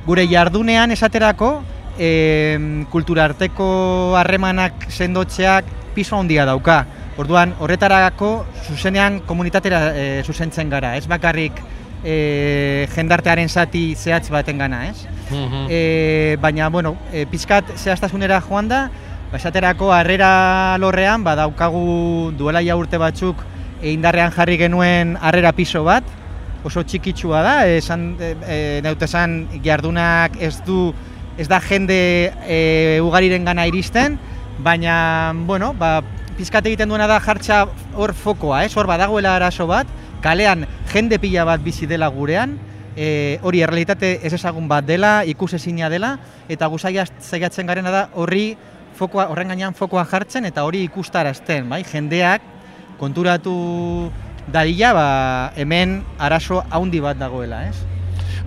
[0.06, 1.58] gure jardunean esaterako
[1.98, 6.84] e, kultura arteko harremanak sendotzeak piso handia dauka.
[7.18, 11.58] Orduan, horretarako zuzenean komunitatera e, zuzentzen gara, ez bakarrik
[12.04, 15.06] e, jendartearen zati zehatz baten gana, ez?
[15.68, 18.84] E, baina, bueno, e, pizkat zehaztasunera joan da,
[19.32, 23.42] ba, esaterako harrera lorrean, badaukagu duela ja urte batzuk
[23.82, 26.06] indarrean jarri genuen harrera piso bat,
[26.66, 30.92] oso txikitsua da, esan e, e, neute esan jardunak ez du
[31.38, 34.18] ez da jende e, ugariren gana iristen,
[34.58, 36.02] baina, bueno, ba,
[36.36, 38.74] pizkat egiten duena da jartxa hor fokoa, ez?
[38.76, 39.86] Hor badagoela arazo bat,
[40.22, 42.56] kalean jende pila bat bizi dela gurean,
[42.98, 46.16] e, hori errealitate ez ezagun bat dela, ikusezina dela,
[46.50, 48.56] eta guzaia zaiatzen garena da horri
[48.98, 51.84] fokoa, horren gainean fokoa jartzen eta hori ikustarazten, bai?
[51.86, 52.42] Jendeak
[52.98, 53.54] konturatu
[54.50, 55.06] dadila, ba,
[55.56, 57.97] hemen arazo haundi bat dagoela, ez?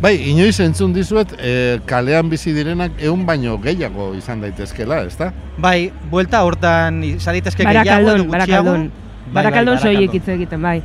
[0.02, 5.28] Bai, inoiz entzun dizuet, e, kalean bizi direnak egun baino gehiago izan daitezkela, ezta?
[5.62, 8.72] Bai, buelta hortan izan daitezke gehiago Barakaldon, edo gutxiago.
[8.72, 8.88] Barakaldon.
[9.28, 10.16] Bai, Barakaldon bai, soilik Barakaldon.
[10.18, 10.82] hitz egiten, bai.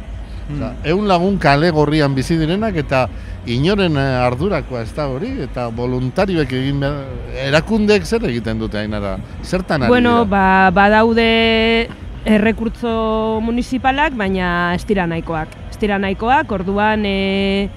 [0.47, 3.07] Osea, Ehun lagun kale gorrian bizi direnak eta
[3.51, 7.09] inoren eh, ardurakoa ez da hori eta voluntarioek egin behar,
[7.49, 9.17] erakundek zer egiten dute ainara?
[9.43, 10.31] Zertan ari Bueno, dira?
[10.37, 11.89] ba, badaude
[12.27, 15.49] errekurtzo municipalak, baina ez dira nahikoak.
[15.73, 17.69] Ez dira nahikoak, orduan e,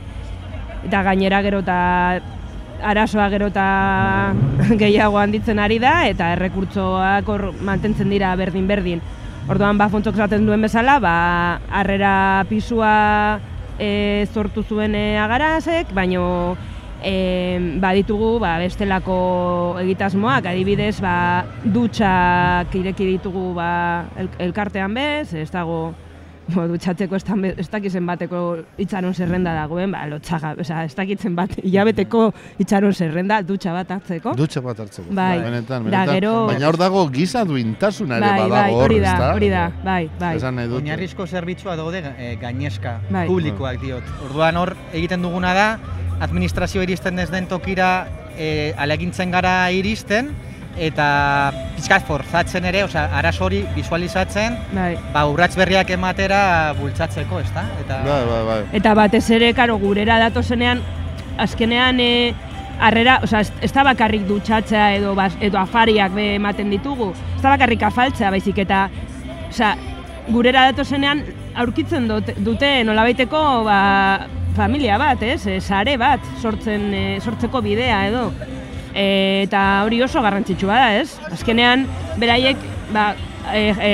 [0.88, 1.80] eta gainera gero eta
[2.82, 4.34] arazoa gero eta
[4.82, 9.02] gehiago handitzen ari da, eta errekurtzoak hor mantentzen dira berdin-berdin.
[9.50, 11.15] Orduan, ba, fontzok esaten duen bezala, ba,
[11.74, 13.39] harrera pisua
[13.80, 16.56] e, sortu zuen e, agarazek, baino
[17.02, 21.15] e, baditugu ba, bestelako egitasmoak, adibidez, ba,
[21.63, 23.72] dutxak ireki ditugu ba,
[24.20, 25.96] el, elkartean bez, ez dago
[26.50, 32.94] dutxatzeko ez, dakizen bateko itxaron zerrenda dagoen, ba, lotxaga, osea, ez dakitzen bat, hilabeteko itxaron
[32.94, 34.34] zerrenda, dutxa bat hartzeko.
[34.36, 35.08] Dutxa bat hartzeko.
[35.14, 35.40] Bai.
[35.42, 36.16] Benetan, Da, benetan.
[36.16, 39.72] gero- Baina hor dago giza duintasuna ere Bai, bai, badago hor, hori da, hori da,
[39.84, 40.36] bai, bai.
[40.38, 40.82] Esan nahi dut.
[40.82, 43.28] Oinarrizko zerbitzua daude e, gainezka, Bai.
[43.28, 44.04] publikoak diot.
[44.26, 45.80] Orduan hor egiten duguna da,
[46.20, 48.08] administrazio iristen ez den tokira
[48.38, 50.32] e, alegintzen gara iristen,
[50.80, 54.94] eta pizkat forzatzen ere, osea, arazo hori visualizatzen, bai.
[55.13, 56.42] ba, urrats berriak ematera
[56.80, 57.65] bultzatzeko, ezta?
[57.84, 58.60] Eta Bai, bai, bai.
[58.80, 60.82] Eta batez ere, karo, gurera datozenean,
[61.38, 62.34] azkenean, e,
[62.80, 67.54] arrera, osea, ez, da bakarrik dutxatzea edo, bas, edo afariak be ematen ditugu, ez da
[67.56, 68.88] bakarrik afaltzea, baizik eta,
[69.50, 69.76] osea,
[70.30, 71.24] gurera datozenean
[71.60, 73.80] aurkitzen dut, dute nolabaiteko ba,
[74.56, 75.42] familia bat, ez?
[75.48, 78.30] E, sare bat sortzen, e, sortzeko bidea edo.
[79.00, 81.14] E, eta hori oso garrantzitsua da, ez?
[81.32, 81.86] Azkenean,
[82.20, 82.60] beraiek,
[82.92, 83.14] ba,
[83.54, 83.92] e, e,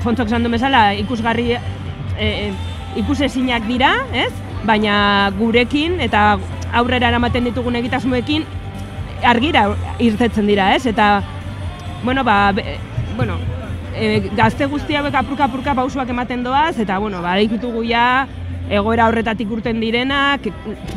[0.00, 1.60] fontzok du bezala, ikusgarri, e,
[2.18, 2.52] e,
[2.96, 4.32] ikusezinak dira, ez?
[4.64, 6.38] Baina gurekin eta
[6.72, 8.46] aurrera eramaten ditugun egitasmoekin
[9.22, 10.86] argira irtetzen dira, ez?
[10.86, 11.22] Eta,
[12.02, 12.78] bueno, ba, be,
[13.16, 13.36] bueno,
[13.94, 18.26] e, gazte guzti hauek apurka-apurka pausuak ematen doaz, eta, bueno, ba, ditugu ja,
[18.70, 20.48] egoera horretatik urten direnak,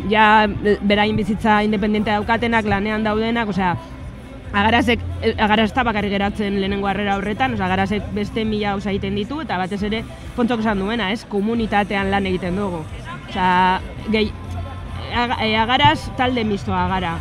[0.09, 0.47] ja
[0.81, 3.75] berain bizitza independente daukatenak, lanean daudenak, osea,
[4.49, 8.89] Agarazek, eh, agaraz ez da bakarrik geratzen lehenengo harrera horretan, osea, agarazek beste mila gauza
[8.89, 10.01] egiten ditu, eta batez ere,
[10.35, 12.81] pontzok esan duena, ez, komunitatean lan egiten dugu.
[13.29, 13.79] Osea,
[14.09, 14.31] gehi,
[15.13, 17.19] eh, agaraz talde mistoa gara.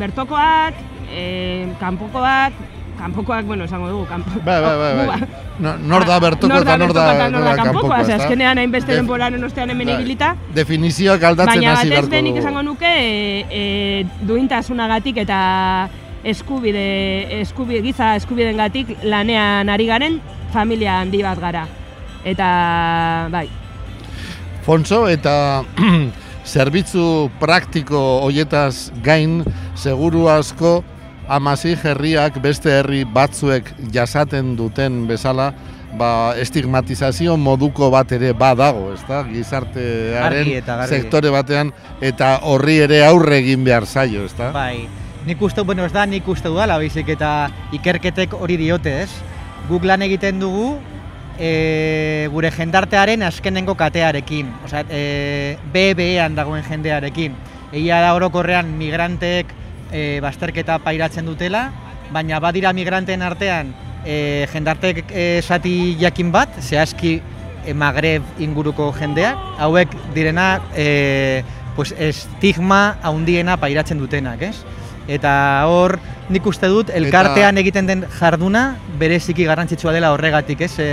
[0.00, 0.80] Bertokoak,
[1.12, 2.56] eh, kanpokoak,
[3.00, 4.30] kanpokoak, bueno, esango dugu, kanpo.
[4.44, 5.06] Bai, bai, bai.
[5.20, 5.28] Gu-
[5.60, 8.14] No, nor da bertoko nor eta nor da, bertoko eta nor da kanpokoa, ezta?
[8.16, 9.96] azkenean hainbeste denboraren ostean hemen Bai.
[9.98, 12.44] ibilita, Definizioak aldatzen Baina hasi batez beharko benik dugu.
[12.46, 15.40] esango nuke e, e, duintasunagatik eta
[16.24, 16.86] eskubide,
[17.42, 20.16] eskubide giza eskubideengatik lanean ari garen
[20.52, 21.66] familia handi bat gara.
[22.24, 22.48] Eta
[23.32, 23.48] bai,
[24.64, 25.62] Fonso eta
[26.52, 29.42] zerbitzu praktiko hoietaz gain
[29.74, 30.80] seguru asko
[31.30, 35.52] amasi herriak beste herri batzuek jasaten duten bezala
[35.98, 39.22] ba, estigmatizazio moduko bat ere badago, ezta?
[39.28, 44.50] Gizartearen Argi eta sektore batean eta horri ere aurre egin behar zaio, ezta?
[44.54, 44.88] Bai,
[45.26, 49.10] nik uste, bueno, ez da nik uste dudala, baizik eta ikerketek hori diote, ez?
[49.68, 50.72] Guk lan egiten dugu
[51.38, 57.38] e, gure jendartearen azkenengo katearekin, osea, e, BBEan dagoen jendearekin.
[57.70, 59.59] Egia da orokorrean migranteek
[59.92, 61.68] e, bazterketa pairatzen dutela,
[62.12, 63.74] baina badira migranteen artean
[64.04, 67.20] e, jendartek e, sati jakin bat, zehazki
[67.66, 71.42] e, Magreb inguruko jendeak, hauek direna e,
[71.76, 74.56] pues, estigma haundiena pairatzen dutenak, ez?
[75.10, 75.32] Eta
[75.66, 75.96] hor
[76.30, 80.74] nik uste dut elkartean egiten den jarduna bereziki garrantzitsua dela horregatik, ez?
[80.78, 80.90] E,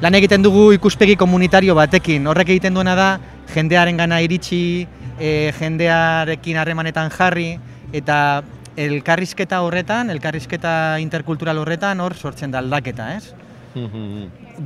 [0.00, 3.10] lan egiten dugu ikuspegi komunitario batekin, horrek egiten duena da
[3.54, 4.86] jendearen gana iritsi,
[5.20, 7.52] e, jendearekin harremanetan jarri,
[7.92, 8.42] eta
[8.80, 13.32] elkarrizketa horretan, elkarrizketa interkultural horretan hor sortzen da aldaketa, ez?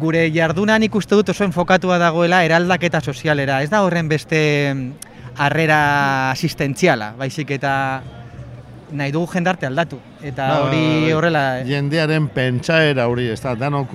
[0.01, 4.41] Gure jarduna nik uste dut oso enfokatua dagoela eraldaketa sozialera, ez da horren beste
[5.37, 7.75] harrera asistentziala, baizik eta
[8.93, 9.99] nahi dugu jendarte aldatu.
[10.25, 11.43] Eta Ba, hori horrela...
[11.69, 13.93] jendearen pentsaera hori, ez da, danok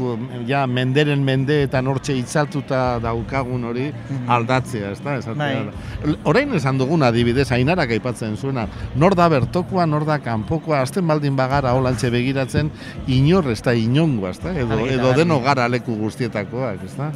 [0.47, 3.87] ja menderen mende eta nortxe itzaltuta daukagun hori
[4.27, 5.63] aldatzea, ez da, esatea.
[5.65, 6.15] Bai.
[6.29, 11.37] Orain esan dugun adibidez, ainarak aipatzen zuena, nor da bertokoa, nor da kanpokoa, azten baldin
[11.39, 12.71] bagara holantxe begiratzen,
[13.07, 17.11] inor ez da inongoa, ez da, edo, edo deno gara leku guztietakoak, ez da.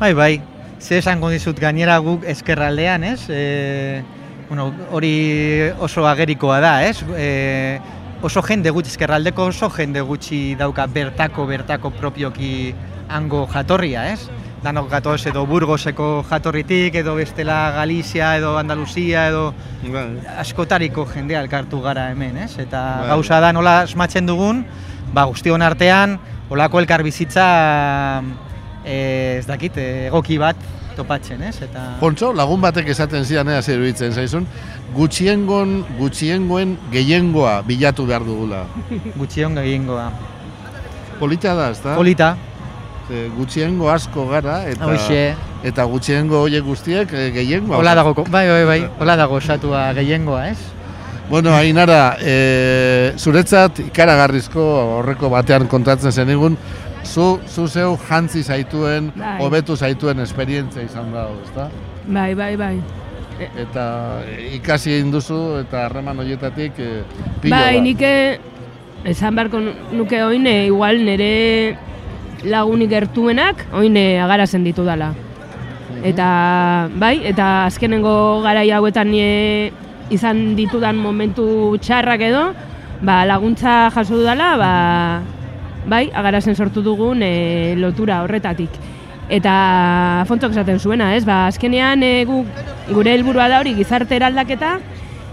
[0.00, 0.34] Bai, bai.
[0.76, 3.30] Ze esango dizut gainera guk eskerraldean, ez?
[3.32, 4.02] E,
[4.48, 7.02] bueno, hori oso agerikoa da, ez?
[7.16, 7.80] E,
[8.22, 12.74] oso jende gutxi, eskerraldeko oso jende gutxi dauka bertako, bertako propioki
[13.08, 14.28] hango jatorria, ez?
[14.62, 19.52] Danok gatoz edo Burgoseko jatorritik, edo bestela Galizia, edo Andaluzia, edo
[20.38, 22.56] askotariko jendea elkartu gara hemen, ez?
[22.58, 23.10] Eta Bai.
[23.14, 24.64] gauza da nola asmatzen dugun,
[25.14, 26.18] ba guztion artean,
[26.50, 27.46] olako elkarbizitza
[28.84, 29.78] eh, ez dakit,
[30.08, 30.56] egoki bat
[30.96, 31.54] topatzen, ez?
[31.66, 34.46] Eta Pontxo, lagun batek esaten zidan ea zer iruditzen zaizun,
[34.96, 38.64] gutxiengon, gutxiengoen gehiengoa bilatu behar dugula.
[39.20, 40.10] gutxion gehiengoa.
[41.20, 41.96] Polita da, ez da?
[41.96, 42.34] Polita,
[43.06, 45.20] Ze, gutxiengo asko gara eta Hoxe.
[45.62, 47.78] eta gutxiengo hoiek guztiek eh, gehiengoa.
[47.78, 50.58] hola dago, bai, bai, bai, hola dago osatua gehiengoa, ez?
[51.28, 54.62] Bueno, Ainara, e, zuretzat ikaragarrizko
[54.98, 56.54] horreko batean kontatzen zenigun,
[57.06, 59.38] zu, zu zeu jantzi zaituen, Bai.
[59.42, 61.70] hobetu zaituen esperientzia izan dago, ezta?
[62.06, 62.76] bai, bai, bai.
[63.60, 66.90] Eta e, ikasi egin duzu eta harreman horietatik e,
[67.42, 67.82] pilo Bai, bat.
[67.84, 68.38] nik eh,
[69.04, 69.60] esan beharko
[69.92, 71.76] nuke oin, eh, igual nire
[72.44, 75.12] lagunik gertuenak, oin eh, agarazen ditu dala.
[76.04, 79.72] Eta, bai, eta azkenengo garai hauetan nie
[80.12, 82.42] izan ditudan momentu txarrak edo,
[83.02, 84.72] ba, laguntza jaso dudala, ba,
[85.86, 88.70] bai, agarazen sortu dugun e, lotura horretatik.
[89.32, 89.54] Eta
[90.28, 91.24] fontzok esaten zuena, ez?
[91.26, 92.44] Ba, azkenean e, gu,
[92.92, 94.76] gure helburua da hori gizarte eraldaketa,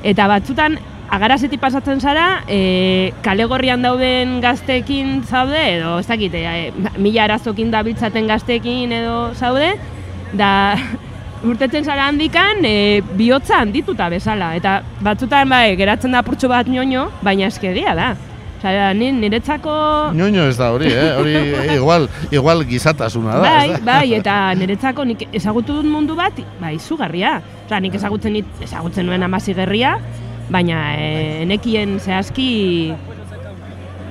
[0.04, 0.80] eta batzutan
[1.14, 7.70] agarazetik pasatzen zara, e, kale gorrian dauden gazteekin zaude, edo ez dakit, e, mila arazokin
[7.74, 9.76] dabiltzaten gazteekin edo zaude,
[10.34, 10.52] da
[11.50, 14.56] urtetzen zara handikan e, bihotza handituta bezala.
[14.58, 18.14] Eta batzutan bai, geratzen da purtsu bat ñoño, baina eskegia da.
[18.64, 19.70] Osea, ni niretzako...
[20.16, 21.12] Ñoño ez da hori, eh?
[21.20, 23.42] Hori eh, igual, igual gizatasuna da.
[23.42, 27.42] Bai, bai, eta niretzako nik ezagutu dut mundu bat, bai, izugarria.
[27.66, 29.98] Osea, nik ezagutzen, dit, ezagutzen nuen amasi gerria,
[30.48, 32.48] baina e, nekien zehazki,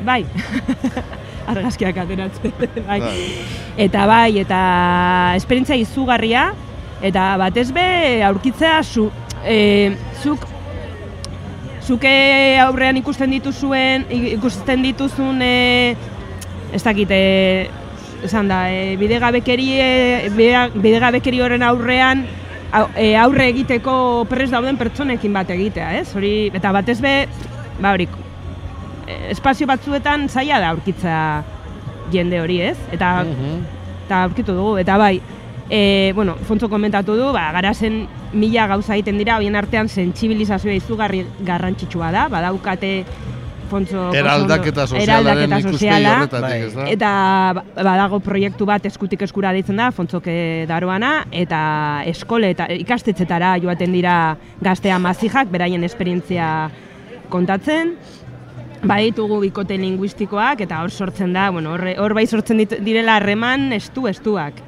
[0.05, 0.21] bai,
[1.55, 3.01] argazkiak ateratzen, bai.
[3.09, 3.17] Bai.
[3.89, 4.63] Eta bai, eta
[5.41, 6.51] esperientzia izugarria,
[7.01, 9.09] eta batez be aurkitzea zu,
[9.49, 10.52] e, zuk
[11.87, 15.97] zuke aurrean ikusten dituzuen ikusten dituzun e,
[16.73, 17.23] ez dakit e,
[18.25, 19.89] esan da e, bidegabekeri e,
[20.37, 22.25] bide- bidegabekeri horren aurrean
[22.73, 26.15] au- e, aurre egiteko prest dauden pertsonekin bat egitea, ez?
[26.17, 27.27] Hori eta batez be
[27.83, 28.07] ba hori
[29.33, 31.17] espazio batzuetan zaila da aurkitza
[32.13, 32.77] jende hori, ez?
[32.93, 33.25] Eta
[34.07, 35.17] eta aurkitu dugu, eta bai,
[35.71, 41.25] e, bueno, Fontzo komentatu du, ba, garazen mila gauza egiten dira, horien artean sentsibilizazioa izugarri
[41.47, 42.93] garrantzitsua da, badaukate
[43.73, 44.11] Fontzo...
[44.13, 46.87] Eraldaketa sozialaren eraldaketa soziala, horretatik, ez da?
[46.93, 47.13] Eta
[47.57, 50.35] ba- badago proiektu bat eskutik eskura deitzen da, Fontzoke
[50.69, 51.61] daroana, eta
[52.11, 54.17] eskole eta ikastetzetara joaten dira
[54.61, 56.51] gaztea mazijak, beraien esperientzia
[57.33, 57.95] kontatzen,
[58.83, 63.71] baditugu bikote linguistikoak eta hor sortzen da, bueno, hor, hor bai sortzen dit, direla harreman
[63.73, 64.61] estu estuak.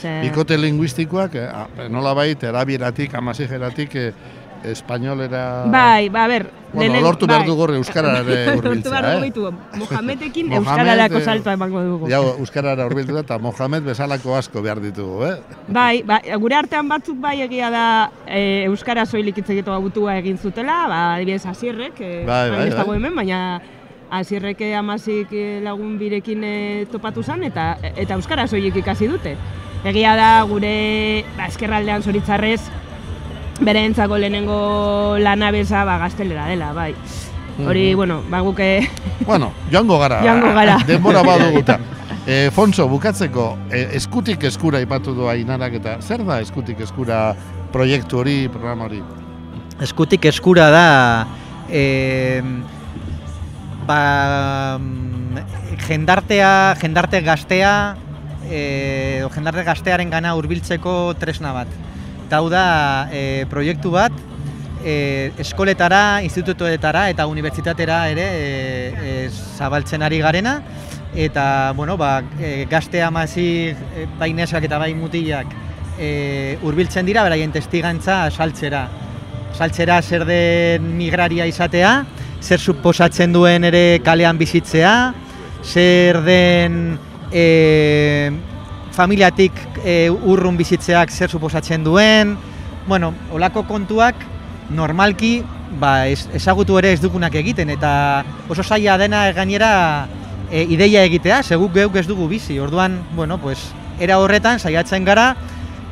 [0.00, 4.12] Ze, Bikote linguistikoak, eh, a- nolabait, erabieratik, amasijeratik, eh,
[4.64, 5.64] espainolera...
[5.72, 7.48] Bai, ba, ber, Bueno, lehenen- lortu behar bai.
[7.48, 8.20] dugu euskarara
[8.54, 9.20] Lortu dugu eh?
[9.20, 9.46] baitu,
[9.76, 12.08] Mohamedekin Mohamed, euskararako eh, saltoa emango dugu.
[12.12, 15.34] Ja, euskarara hurbildu da, eta Mohamed bezalako asko behar ditugu, eh?
[15.68, 17.84] Bai, bai, gure artean batzuk bai egia da
[18.26, 22.74] e, euskara soilik hitz egiteko abutua egin zutela, ba, adibidez Asierrek, e, Bai, bai, ez
[22.76, 22.98] dago bai.
[23.00, 23.42] hemen, baina
[24.10, 29.36] Asierrek amazik eh, lagun birekin eh, topatu zen eta eta euskara soilik ikasi dute.
[29.84, 32.60] Egia da gure ba, eskerraldean zoritzarrez
[33.60, 36.94] bere entzako lehenengo lanabeza ba, gaztelera dela, bai.
[37.66, 37.96] Hori, Mhm.
[37.96, 38.88] bueno, ba, guke...
[39.26, 40.22] Bueno, joango gara.
[40.22, 40.78] Joango gara.
[40.86, 41.78] Denbora baduguta.
[42.26, 47.34] E, Fonso, bukatzeko, e, eskutik eskura ipatu du ainarak eta zer da eskutik eskura
[47.72, 49.00] proiektu hori, programa hori?
[49.80, 51.26] eskutik eskura da
[51.72, 52.42] e,
[53.86, 55.38] ba, mm,
[55.88, 57.72] jendartea, jendarte gaztea
[58.50, 61.70] e, jendarte gaztearen gana hurbiltzeko tresna bat.
[62.26, 62.64] Eta hau da
[63.12, 64.12] e, proiektu bat
[64.84, 68.44] e, eskoletara, institutuetara eta unibertsitatera ere e,
[68.90, 69.16] e,
[69.56, 70.60] zabaltzen ari garena
[71.14, 75.50] eta bueno, ba, e, gazte amazi e, bai neskak eta bai mutilak
[75.98, 78.86] e, hurbiltzen dira beraien testigantza saltzera.
[79.50, 82.04] Saltzera zer den migraria izatea,
[82.40, 84.94] zer suposatzen duen ere kalean bizitzea,
[85.66, 86.76] zer den
[87.32, 88.30] e,
[88.92, 89.52] familiatik
[89.84, 92.36] e, urrun bizitzeak zer suposatzen duen,
[92.88, 94.16] bueno, olako kontuak
[94.70, 95.40] normalki
[95.78, 97.92] ba, ez, ezagutu ere ez dugunak egiten eta
[98.50, 99.72] oso zaila dena gainera
[100.50, 102.58] e, ideia egitea, seguk geuk ez dugu bizi.
[102.58, 103.70] Orduan, bueno, pues,
[104.00, 105.34] era horretan saiatzen gara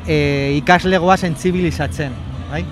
[0.07, 2.15] e, ikaslegoa sentsibilizatzen,
[2.51, 2.65] bai?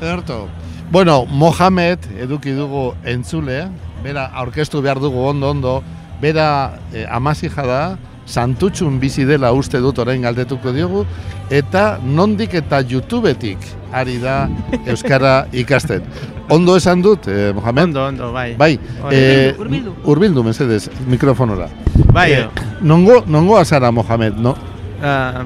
[0.00, 0.46] Ederto.
[0.90, 3.66] Bueno, Mohamed eduki dugu entzule,
[4.02, 5.74] bera aurkeztu behar dugu ondo ondo,
[6.20, 7.82] bera eh, amasija da,
[8.28, 11.06] santutxun bizi dela uste dut orain galdetuko diogu,
[11.50, 13.58] eta nondik eta YouTubetik
[13.92, 14.48] ari da
[14.86, 16.02] Euskara ikasten.
[16.50, 17.84] Ondo esan dut, eh, Mohamed?
[17.88, 18.54] Ondo, ondo, bai.
[18.56, 19.16] Bai, Hori.
[19.16, 19.94] eh, Hurbildu.
[20.04, 21.68] urbildu, mesedez, mikrofonora.
[22.12, 22.48] Bai, Eh,
[22.80, 24.54] nongo, nongo azara, Mohamed, no?
[25.02, 25.44] ah,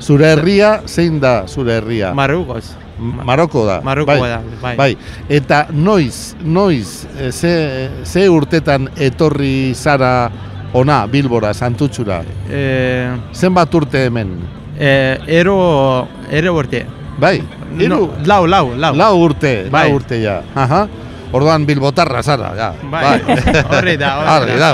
[0.00, 2.12] Zure herria, zein da zure herria?
[2.14, 2.74] Marrukoz.
[2.98, 3.80] Maroko da.
[3.82, 4.76] Maroko bai, da, bai.
[4.76, 4.96] bai.
[5.28, 10.30] Eta noiz, noiz, eh, ze, ze urtetan etorri zara
[10.72, 12.22] ona Bilbora, Santutxura?
[12.50, 14.38] Eh, Zenbat urte hemen?
[14.78, 16.86] eh, ero, ero urte.
[17.18, 17.42] Bai,
[17.78, 18.94] hiru, No, lau, lau, lau.
[18.94, 19.88] lau urte, Bai.
[19.88, 20.42] lau urte ja.
[20.54, 20.88] Aha.
[21.34, 22.72] Orduan bilbotarra zara, ja.
[22.90, 23.20] Bai,
[23.70, 24.70] horri da, horri da.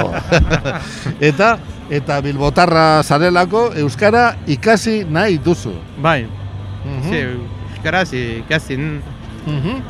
[1.21, 1.59] eta
[1.91, 5.73] eta bilbotarra zarelako euskara ikasi nahi duzu.
[5.99, 6.27] Bai,
[6.85, 7.11] Mhm.
[7.11, 7.21] sí,
[7.81, 9.01] euskaraz ikasin.
[9.47, 9.81] Mhm.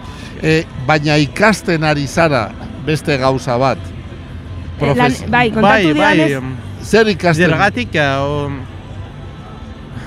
[0.43, 2.51] E, baina ikasten ari zara
[2.87, 3.79] beste gauza bat.
[4.81, 7.51] Lan, bai, kontatu Bai, bai, didanez, um, Zer ikasten?
[7.51, 8.61] zergatik, uh, um,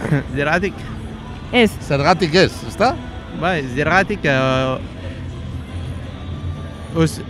[0.36, 0.74] Zergatik,
[1.54, 2.96] Ez, Zergatik ez, ezta?
[3.40, 4.80] bai, zergatik, uh,
[6.98, 7.22] uz,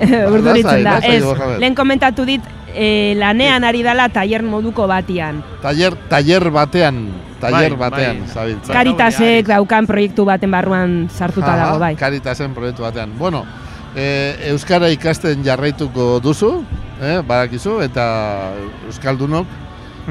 [0.00, 0.98] urduritzen da.
[1.04, 1.22] Ez,
[1.60, 2.40] lehen komentatu dit,
[2.72, 5.42] e, lanean ari dela tailer moduko batian.
[5.60, 7.10] Taller, taller batean,
[7.44, 8.28] taller Bai, batean, bai.
[8.32, 8.72] zabiltza.
[8.72, 11.94] Kari- Karitasek daukan proiektu baten barruan sartuta Aha, dago, bai.
[11.96, 13.12] Karitasen proiektu batean.
[13.18, 13.44] Bueno,
[13.96, 16.64] e, Euskara ikasten jarraituko duzu,
[17.00, 18.52] eh, badakizu, eta
[18.86, 19.46] Euskaldunok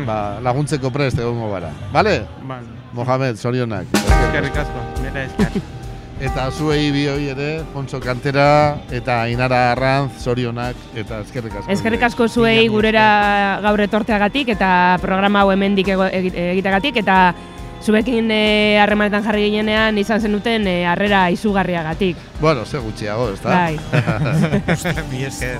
[0.06, 1.70] ba, laguntzeko prest egongo gara.
[1.94, 2.26] Bale?
[2.48, 2.64] ban,
[2.94, 3.86] Mohamed, zorionak.
[3.94, 5.83] eskerrik asko, nire esker.
[6.24, 11.72] Eta zuei bioi ere, Fonso Kantera eta Inara Arranz, zorionak, eta eskerrik asko.
[11.74, 14.70] Eskerrik asko zuei gurera gaur etorteagatik eta
[15.04, 17.18] programa hau hemendik ego- egi- egiteagatik eta
[17.84, 22.16] zuekin eh, harremanetan jarri ginenean izan zenuten eh, harrera izugarriagatik.
[22.40, 23.50] Bueno, ze gutxiago, ez da?
[23.50, 23.76] Bai.
[25.12, 25.60] Mi esker.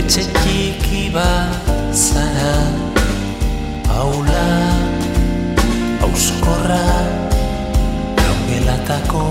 [0.00, 2.56] Etxe txiki bat zara
[3.94, 4.46] Aula
[6.02, 6.82] Auskorra
[8.60, 9.24] Laugelatako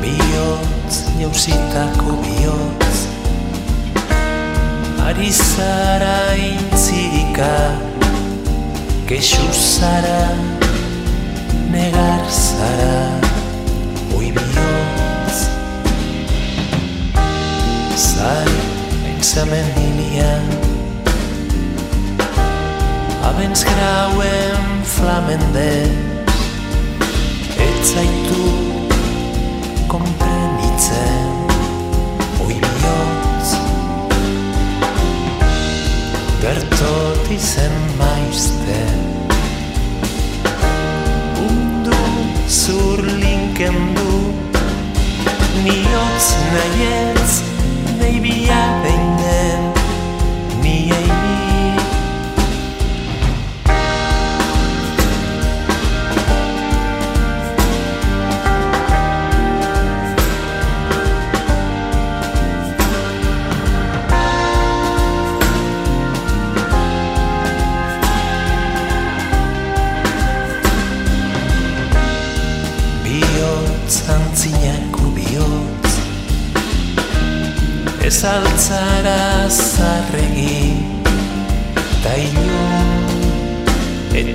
[0.00, 2.98] Bihotz jauzitako bihotz.
[5.06, 7.78] Ari zara intzirika
[9.08, 10.28] Kexu zara
[11.72, 13.20] Negar zara
[14.16, 15.48] Oi bihotz.
[17.96, 18.52] Zai,
[19.04, 19.66] pentsamen
[23.22, 25.90] Abens grauen flamendez
[27.58, 28.44] Ez zaitu
[29.86, 31.28] komprenitzen
[32.44, 33.50] Oi bihotz.
[36.40, 38.80] Bertot izen maizte
[41.44, 42.02] Undu
[42.48, 44.32] zur linkendu
[45.64, 47.49] Niotz nahietz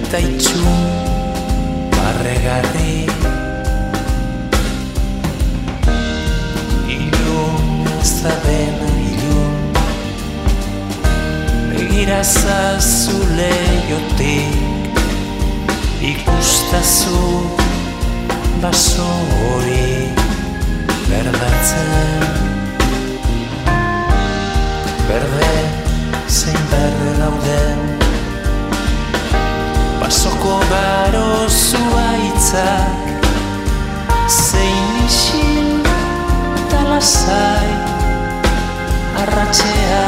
[0.05, 0.81] eta itxun
[1.95, 3.09] barregarri.
[6.95, 9.55] Ilun ez da dena ilun
[11.71, 14.93] Begira zazu leiotik
[16.11, 17.25] Ikustazu
[18.61, 19.09] baso
[19.41, 19.89] hori
[21.09, 21.91] berdatzen
[25.09, 25.53] Berde
[26.29, 28.04] zein berde dauden
[30.05, 33.25] Basoko garo zuaitzak
[34.29, 35.69] Zein isil
[36.59, 37.71] eta lasai
[39.23, 40.03] Arratxea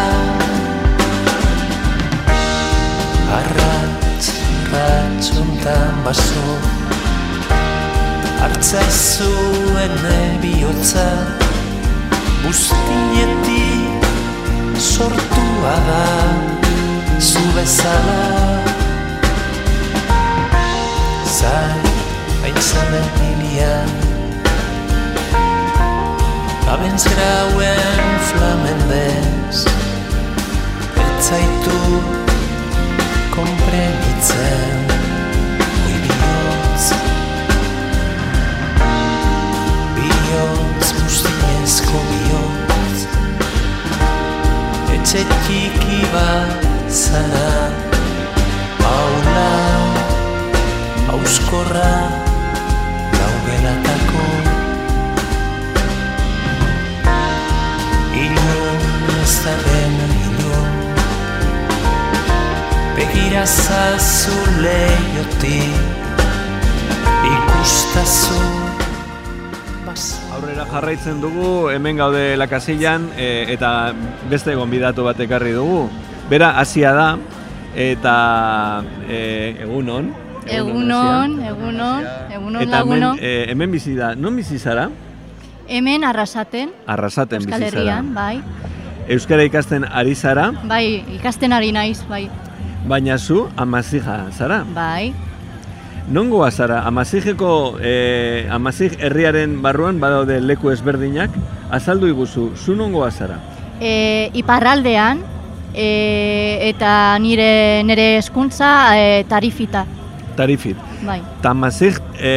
[3.38, 4.30] Arratx,
[4.70, 6.46] ratxontan baso.
[8.46, 9.98] Artzaizuen
[10.46, 11.10] bihotza.
[12.46, 14.08] Buztinetik
[14.78, 16.06] sortua da.
[17.18, 18.67] Zu bezala
[21.38, 21.82] Zai,
[22.42, 23.90] haintzanen hilian
[26.74, 29.60] Abentz grauen flamendez
[31.04, 31.78] Ez zaitu
[33.36, 34.78] komprenitzen
[35.86, 36.90] Oi bihotz
[39.96, 43.06] Bihotz guztiezko bihotz.
[44.98, 47.87] Etxe txiki bat zara
[51.10, 51.92] auskorra,
[53.16, 54.26] laugelatako.
[58.24, 58.82] Ilun
[59.22, 59.96] ez da den
[60.26, 60.74] ilun.
[62.98, 65.80] Begira zazu leiotik.
[67.32, 68.44] Ikustazu.
[70.38, 73.96] Aurrera jarraitzen dugu, hemen gaude lakasillan e, eta
[74.30, 75.88] beste gonbidatu bat ekarri dugu.
[76.30, 77.10] Bera, hasia da,
[77.74, 78.16] eta
[79.08, 79.20] e,
[79.66, 80.27] egunon.
[80.50, 84.90] Egunon, egunon, egunon Eta hemen, e, hemen bizi da, non bizi zara?
[85.68, 87.68] Hemen arrasaten, Arrasaten bizi zara.
[87.68, 88.42] Herrian, bai.
[89.10, 92.30] Euskara ikasten ari zara, Bai, ikasten ari naiz, bai.
[92.88, 94.64] baina zu amazija zara.
[94.76, 95.14] Bai.
[96.10, 101.30] Nongoa zara, amazijeko, e, amazij herriaren barruan badaude leku ezberdinak,
[101.70, 103.40] azaldu iguzu, zu nongoa zara?
[103.80, 105.20] e, iparraldean,
[105.74, 109.86] e, eta nire nire hezkuntza e, tarifita,
[110.38, 110.78] Tarifit.
[111.06, 111.20] bai.
[111.42, 112.32] Tamazik, e,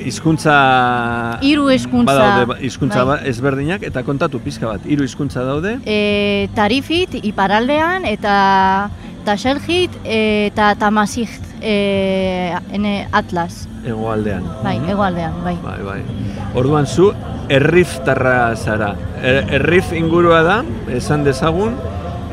[0.00, 1.38] e, izkuntza...
[1.44, 3.18] Hiru hizkuntza, Badaude ba- hizkuntza bai.
[3.20, 8.88] ba- ezberdinak, eta kontatu pizka bat, hiru hizkuntza daude, E, tarifit iparraldean, eta
[9.24, 14.42] taxelgit eta tamazicht e, ene Atlas, hegoaldean.
[14.64, 14.88] bai, Mhm.
[14.88, 15.56] hegoaldean, bai.
[15.64, 16.00] Bai, bai.
[16.54, 17.12] Orduan zu,
[17.48, 18.94] erriftarra zara.
[19.22, 20.58] Er, errif ingurua da,
[20.92, 21.74] esan dezagun,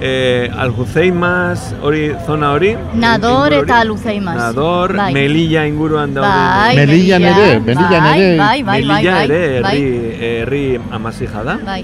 [0.02, 2.76] e, Aljuzeimaz, hori, zona hori.
[2.94, 3.60] Nador hori.
[3.62, 4.36] eta Aluzeimas.
[4.36, 5.14] Nador, Bai.
[5.14, 6.28] Melilla inguruan daude.
[6.28, 8.38] Bai, Melillan Melilla, ere, Melillan bai, ere.
[8.38, 11.58] Bai, bai, bai, Melilla bai, ere bai, herri, herri amazija da.
[11.66, 11.84] bai.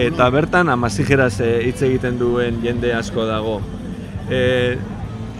[0.00, 3.60] Eta bertan amazijeraz eh, hitz egiten duen jende asko dago.
[4.30, 4.78] E,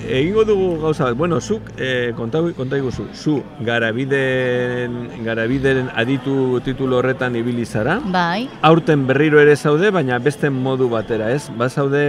[0.09, 7.37] egingo dugu gauza bueno, zuk, e, konta, konta iguzu, zu garabideen, garabideren aditu titulu horretan
[7.37, 11.51] ibili zara, Bai, aurten berriro ere zaude, baina beste modu batera, ez?
[11.57, 12.05] Ba zaude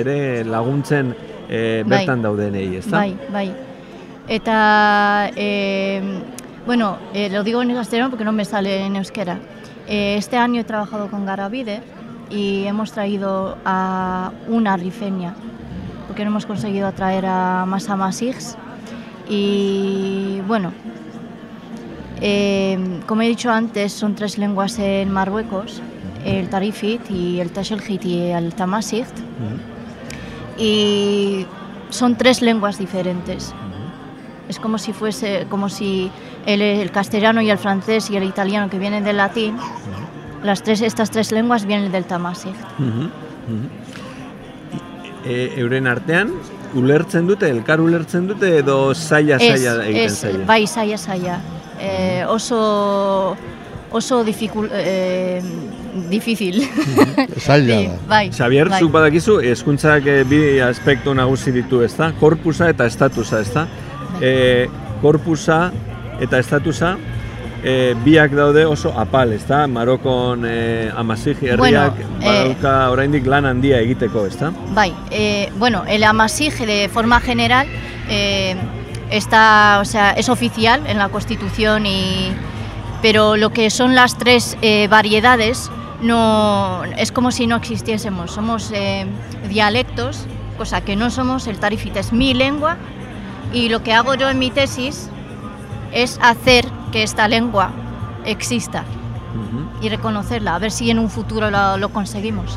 [0.00, 1.14] ere laguntzen
[1.48, 1.98] e, Bai.
[1.98, 2.98] bertan daudenei, ezta?
[2.98, 3.48] bai, bai.
[4.28, 6.02] Eta, eh,
[6.66, 9.38] bueno, eh, lo digo en castellano porque no me sale en euskera.
[9.86, 11.80] Eh, este año he trabajado con Garavide
[12.28, 15.34] y hemos traído a una rifeña,
[16.06, 18.56] porque no hemos conseguido atraer a más amasigs.
[19.28, 20.72] Y bueno,
[22.20, 25.82] eh, como he dicho antes, son tres lenguas en Marruecos,
[26.24, 29.08] el Tarifit y el Tashelhit y el Tamasight.
[30.58, 31.46] y
[31.90, 33.54] son tres lenguas diferentes.
[34.48, 36.10] Es como si fuese, como si
[36.46, 39.56] el, el castellano y el francés y el italiano que vienen del latín,
[40.42, 42.54] las tres, estas tres lenguas vienen del Tamasic.
[45.26, 45.56] Mhm, mhm.
[45.56, 46.32] E, euren artean,
[46.74, 50.44] ulertzen dute, elkar ulertzen dute, edo zaila zaila egiten es, zaila?
[50.46, 51.40] bai, saia, saia.
[51.80, 53.36] Eh, oso,
[53.90, 55.42] oso dificul, eh,
[56.10, 56.62] difícil.
[57.46, 57.98] Zaila da.
[58.08, 58.80] bai, Xavier, bai.
[58.80, 62.12] zuk badakizu, hezkuntzak eh, bi aspektu nagusi ditu, ezta?
[62.20, 63.66] Korpusa eta estatusa, ezta?
[64.16, 64.22] Bai.
[64.22, 64.68] E,
[65.02, 65.70] korpusa
[66.20, 66.96] eta estatusa
[67.62, 69.66] e, biak daude oso apal, ezta?
[69.66, 74.52] Marokon e, amasik herriak Bueno, eh, badauka oraindik lan handia egiteko, ezta?
[74.74, 77.66] Bai, eh, bueno, el amasig de forma general
[78.08, 78.56] eh,
[79.10, 82.32] está, o sea, es oficial en la Constitución y
[83.02, 85.70] pero lo que son las tres eh, variedades
[86.02, 88.32] no es como si no existiésemos.
[88.32, 89.06] Somos eh,
[89.48, 90.26] dialectos,
[90.58, 91.46] cosa que no somos.
[91.46, 92.76] El tarifita es mi lengua
[93.52, 95.08] y lo que hago yo en mi tesis
[95.92, 97.72] es hacer que esta lengua
[98.24, 98.82] exista
[99.82, 102.56] y reconocerla, a ver si en un futuro lo, lo conseguimos.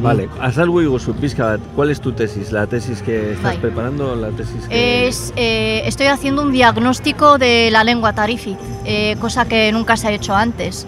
[0.00, 2.52] Vale, azalgu iguzu, pizka bat, ¿cuál es tu tesis?
[2.52, 5.08] La tesis que estás preparando, la tesis que...
[5.08, 10.06] Es, eh, estoy haciendo un diagnóstico de la lengua tarifi, eh, cosa que nunca se
[10.06, 10.86] ha hecho antes.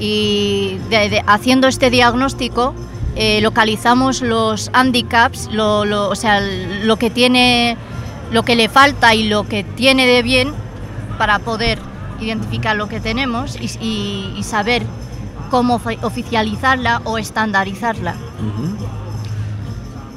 [0.00, 2.74] Y de- de- haciendo este diagnóstico
[3.16, 7.76] eh, localizamos los handicaps, lo, lo- o sea, lo que tiene,
[8.32, 10.52] lo que le falta y lo que tiene de bien
[11.18, 11.78] para poder
[12.20, 14.82] identificar lo que tenemos y, saber
[15.50, 18.14] cómo ofi- oficializarla o estandarizarla.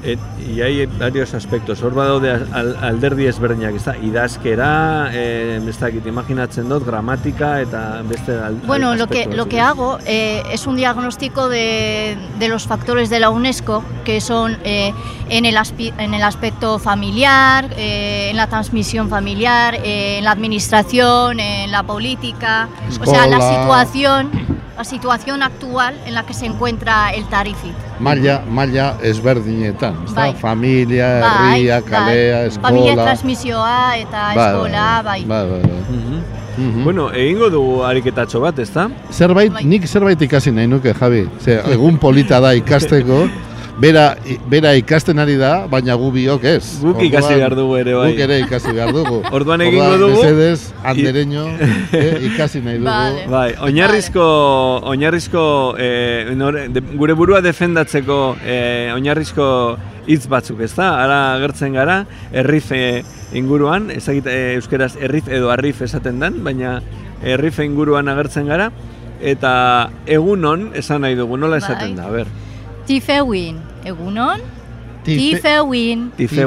[0.02, 1.84] Et, y hay varios aspectos.
[1.84, 8.02] Hor badaude al, alderdi ezberdinak, ez da, idazkera, eh, ez dakit, imaginatzen dut, gramatika eta
[8.08, 12.48] beste al, Bueno, al- lo que, lo que hago eh, es un diagnóstico de, de
[12.48, 14.94] los factores de la UNESCO, que son eh,
[15.30, 20.32] en, el aspi- en el aspecto familiar, eh, en la transmisión familiar, eh, en la
[20.32, 22.70] administración, en la política,
[23.02, 24.30] o sea, la situación,
[24.80, 27.74] la situación actual en la que se encuentra el Tarifit.
[28.00, 30.22] Maila, maila ezberdinetan, ezta?
[30.22, 30.34] Bai.
[30.36, 31.90] Familia, Bai, herria, bai.
[31.92, 32.70] kalea, eskola.
[32.70, 35.26] Familia transmisioa eta Bai, bai, eskola, bai.
[35.26, 35.82] Bai, bai, bai.
[35.90, 36.22] Mhm.
[36.60, 36.84] Mhm.
[36.86, 38.88] Bueno, egingo dugu ariketatxo bat, ez da?
[39.12, 39.66] Zerbait, Bai.
[39.66, 41.28] nik zerbait ikasi nahi nuke, Javi.
[41.44, 43.28] Ze, egun polita da ikasteko,
[43.80, 44.18] bera,
[44.52, 46.80] bera ikasten ari da, baina gu biok ez.
[46.84, 48.12] Guk ikasi behar dugu ere, bai.
[48.12, 49.22] Guk ere ikasi behar dugu.
[49.36, 50.18] Orduan egingo dugu.
[50.22, 51.46] Mesedez, andereño,
[51.94, 52.90] eh, ikasi nahi dugu.
[52.90, 53.28] Vale.
[53.32, 54.26] Bai, oinarrizko,
[54.94, 55.46] oinarrizko
[55.80, 59.48] eh, nore- de, gure burua defendatzeko eh, oinarrizko
[60.10, 60.90] hitz batzuk, ez da?
[61.04, 62.02] Ara agertzen gara,
[62.34, 63.04] errif eh,
[63.38, 66.80] inguruan, ezagit eh, euskeraz errif edo arrif esaten den, baina
[67.24, 68.72] errif inguruan agertzen gara,
[69.22, 69.52] eta
[70.08, 72.00] egunon esan nahi dugu, nola esaten Bai.
[72.00, 72.32] da, a ber.
[72.90, 74.42] Tifewin, Egunon?
[75.04, 76.12] Tife win.
[76.18, 76.46] Tife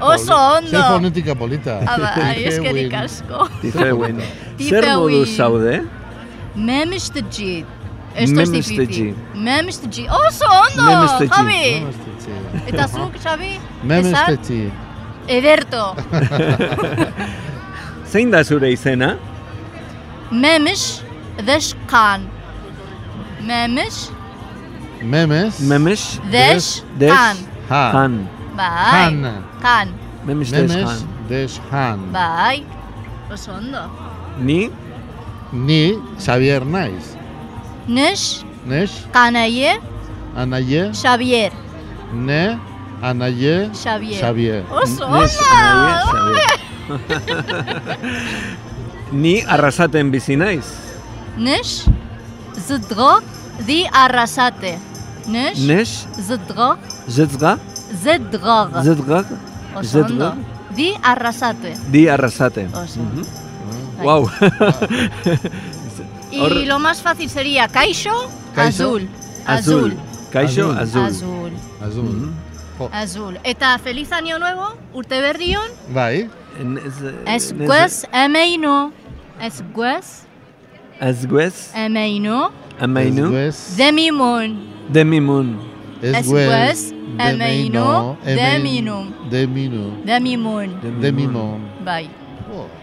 [0.00, 0.70] Oso ondo.
[0.70, 1.78] Zer fonetika polita.
[1.82, 3.48] Aba, ah, ari eskerik asko.
[3.60, 4.22] Tife win.
[4.58, 4.70] Tife.
[4.70, 5.86] Zer modu zaude?
[6.56, 7.64] Memish the G.
[8.14, 10.06] Memish the Memish the G.
[10.06, 10.82] Oso ondo,
[11.28, 11.82] Javi.
[11.82, 12.68] Memish the G.
[12.68, 13.52] Eta zuk, Xavi?
[13.82, 14.72] Memish the G.
[15.28, 15.96] Ederto.
[18.12, 19.16] Zein da zure izena?
[20.30, 21.02] Memish
[21.36, 22.28] the Shkan.
[23.40, 24.13] Memish
[25.04, 25.60] Memes.
[25.60, 26.20] Memes.
[26.30, 27.10] Des, Des.
[27.12, 27.36] Han.
[27.70, 27.92] Han.
[27.92, 28.28] Han.
[28.56, 29.44] bai, Han.
[29.62, 29.88] kan,
[30.26, 30.88] Memes des Memes.
[30.88, 30.98] han.
[31.28, 31.98] Des Han.
[32.12, 32.64] bai,
[33.32, 33.82] oso ondo.
[34.40, 34.70] Ni.
[35.52, 37.16] Ni Xavier naiz.
[37.86, 39.78] Nes, Nes, kanaie,
[40.36, 41.52] Anaie, Xavier,
[42.12, 42.58] ne,
[43.02, 44.20] Anaie, Xavier.
[44.20, 44.64] Xavier.
[44.72, 46.58] Oso anaie, Xavier.
[49.12, 50.64] Ni arrasaten bizi naiz.
[51.36, 51.84] Nes,
[52.56, 53.22] zedrog,
[53.66, 54.78] di arrasate.
[55.28, 55.58] Neş.
[55.58, 56.04] Neş.
[56.18, 56.78] Zedra.
[57.08, 57.58] Zedra.
[58.02, 58.68] Zedra.
[58.82, 59.24] Zedra.
[59.82, 60.36] Zedra.
[60.76, 61.74] Di arrasate.
[61.92, 62.68] Di arrasate.
[62.84, 63.00] Oso.
[63.00, 63.24] Mhm.
[64.02, 64.28] Wow.
[66.30, 68.10] Y lo más fácil sería kaixo,
[68.56, 69.08] azul.
[69.46, 69.94] Azul.
[70.32, 71.04] Kaixo, azul.
[71.04, 71.52] Azul.
[71.80, 72.04] Azul.
[72.04, 72.44] Mm
[72.92, 73.38] azul.
[73.44, 75.66] Eta feliz año nuevo, urte berrion.
[75.94, 76.28] Bai.
[77.26, 78.92] Ez guez emeinu.
[79.40, 80.22] Ez guez.
[81.00, 81.70] Ez guez.
[81.74, 82.50] Emeinu.
[82.80, 83.30] Emeinu.
[83.30, 83.76] Demimon.
[83.76, 85.58] Demimon demimun.
[86.02, 89.12] Ez guez, emeino, deminum.
[89.30, 89.84] Deminu.
[90.04, 90.68] Demimon.
[91.00, 91.60] Demimon.
[91.84, 92.10] Bai.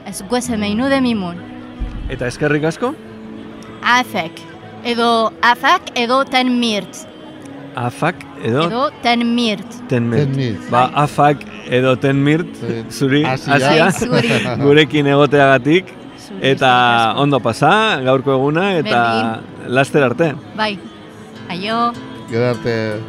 [0.06, 1.38] Ez guez emeino demimon.
[2.10, 2.94] Eta eskerrik asko?
[3.84, 4.42] Afek.
[4.84, 7.06] Edo afak edo ten mirt.
[7.76, 9.68] Afak edo Edo ten mirt.
[9.88, 10.32] tenmirt.
[10.34, 10.70] Tenmirt.
[10.70, 12.84] Ba, afak edo tenmirt, Sí.
[12.90, 13.92] zuri, Asia.
[14.64, 15.86] Gurekin egoteagatik.
[16.28, 20.34] Zuri Eta ondo pasa, gaurko eguna, eta laster arte.
[20.58, 20.80] Bai.
[21.56, 21.94] Jo.
[22.30, 23.02] Grate.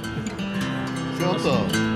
[1.19, 1.93] Chutot.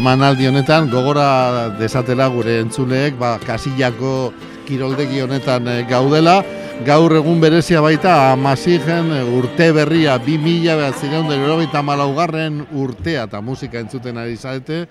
[0.00, 4.30] Emanaldi honetan, gogora desatela gure entzuleek, ba, kasillako
[4.64, 6.38] kiroldegi honetan eh, gaudela.
[6.86, 14.16] Gaur egun berezia baita, amasigen urte berria, 2000 behatzireun derogeita malaugarren urtea eta musika entzuten
[14.22, 14.86] ari zaete.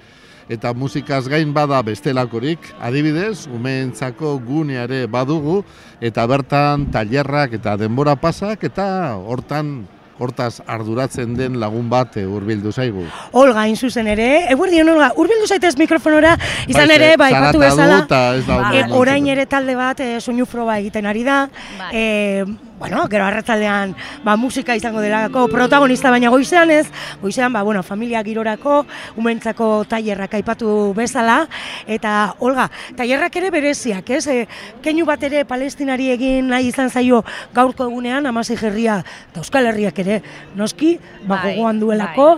[0.49, 5.63] Eta musikaz gain bada bestelakorik, adibidez, umeentzako guneare badugu,
[6.01, 9.79] eta bertan tailerrak eta denbora pasak, eta hortan
[10.19, 13.05] hortaz arduratzen den lagun bat eh, hurbildu zaigu.
[13.31, 16.35] Olga, hain zuzen ere, eguerdion Olga, urbildu zaitez mikrofonora,
[16.67, 20.79] izan Bai, ere, bai, zarata bezala, ondo e, orain ere talde bat e, soinu proba
[20.83, 21.43] egiten ari da,
[21.79, 21.91] Bai.
[21.93, 26.87] e, bueno, gero arratzaldean ba, musika izango delako protagonista baina goizean ez,
[27.21, 28.85] goizean, ba, bueno, familia girorako,
[29.19, 31.41] umentzako tailerrak aipatu bezala,
[31.87, 34.23] eta Olga, tailerrak ere bereziak, ez?
[34.31, 34.47] E,
[34.81, 37.21] keinu bat ere palestinari egin nahi izan zaio
[37.53, 40.23] gaurko egunean, amasei herria eta Euskal Herriak ere,
[40.55, 42.31] noski, ba, Bai, gogoan duelako,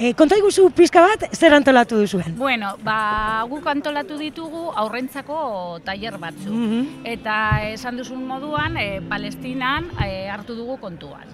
[0.00, 2.32] E, konta iguzu pizka bat, zer antolatu duzuen?
[2.38, 6.54] Bueno, ba, guk antolatu ditugu aurrentzako tailer batzuk.
[6.54, 7.02] Mhm.
[7.04, 7.34] Eta
[7.68, 11.28] esan duzun moduan, e, Palestinan e, hartu dugu kontuan.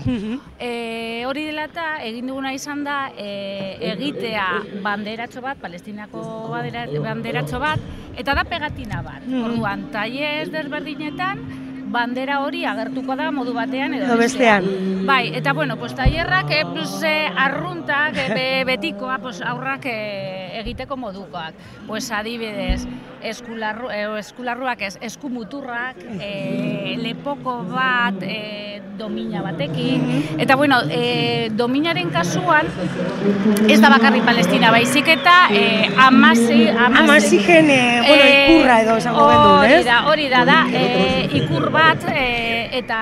[0.58, 4.48] E, hori dela eta egin duguna izan da e, egitea
[4.82, 7.78] banderatxo bat, Palestinako bandera, banderatxo bat,
[8.18, 9.22] eta da pegatina bat.
[9.22, 9.44] Mhm.
[9.44, 11.65] Orduan, taiez desberdinetan,
[11.96, 14.68] bandera hori agertuko da modu batean edo, Edo bestean.
[15.08, 20.60] Bai, eta bueno, pues tailerrak eh, pues, eh, arruntak, eh, be, betikoa, pues, aurrak eh,
[20.60, 21.54] egiteko modukoak.
[21.86, 22.86] Pues adibidez,
[23.22, 30.38] eskularru, eh, eskularruak ez, eskumuturrak, eh, lepoko bat, eh, domina batekin.
[30.38, 32.66] Eta bueno, eh, dominaren kasuan,
[33.68, 38.24] ez da bakarrik Palestina, baizik eta eh, amasi, Amasigen, eh, bueno,
[38.56, 39.26] ikurra edo esango
[39.62, 39.72] ez?
[39.76, 42.98] Hori da, hori da, da, e, ikur bat e, eta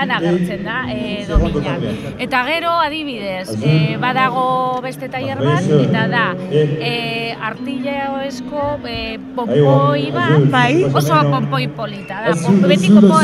[0.00, 1.82] han agertzen da e, dominak.
[2.18, 10.48] Eta gero, adibidez, e, badago beste tailer bat, eta da, e, artilleoesko e, pompoi bat,
[10.50, 10.84] Bai.
[10.92, 13.20] oso pompoi polita, da, pompoi, betiko po,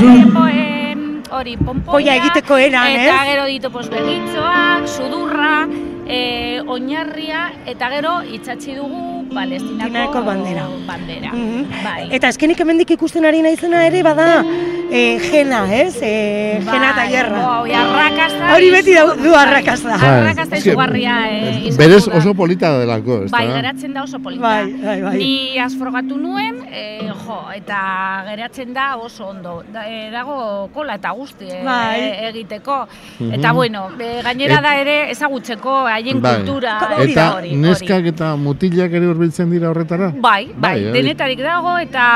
[0.46, 0.96] e,
[1.30, 5.66] hori, pompoia, Poia egiteko eran, eta gero ditu pos, begitzoak, sudurra,
[6.06, 10.66] e, oinarria, eta gero itxatzi dugu Palestinako bandera.
[10.86, 11.32] bandera.
[11.32, 11.84] Mhm.
[11.84, 12.08] Bai.
[12.12, 14.44] Eta azkenik hemendik ikusten ari naizena ere bada
[14.92, 15.96] e, jena, ez?
[16.02, 17.42] E, jena Bai, tailerra.
[17.62, 18.50] Bai, arrakasta.
[18.54, 19.94] Hori beti du, du arrakasta.
[19.96, 22.16] Arrakasta eske, izugarria eh, izan Berez da.
[22.18, 24.42] oso polita delako, ez Bai, geratzen da oso polita.
[24.42, 25.14] Bai, bai, bai.
[25.22, 27.80] Ni asfrogatu nuen, eh, jo, eta
[28.28, 29.62] geratzen da oso ondo.
[29.72, 32.00] Da, eh, dago kola eta guzti eh, Bai.
[32.28, 32.82] egiteko.
[33.18, 33.32] Mhm.
[33.38, 36.36] Eta bueno, eh, gainera Et- da ere ezagutzeko haien Bai.
[36.36, 36.76] kultura.
[37.00, 37.56] Eta hori, hori.
[37.56, 40.12] neskak eta mutilak ere hurbiltzen dira horretara?
[40.14, 40.92] Bai, bai, hori.
[41.00, 42.06] denetarik dago eta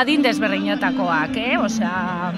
[0.00, 1.56] adin desberdinetakoak, eh?
[1.62, 1.91] Osea,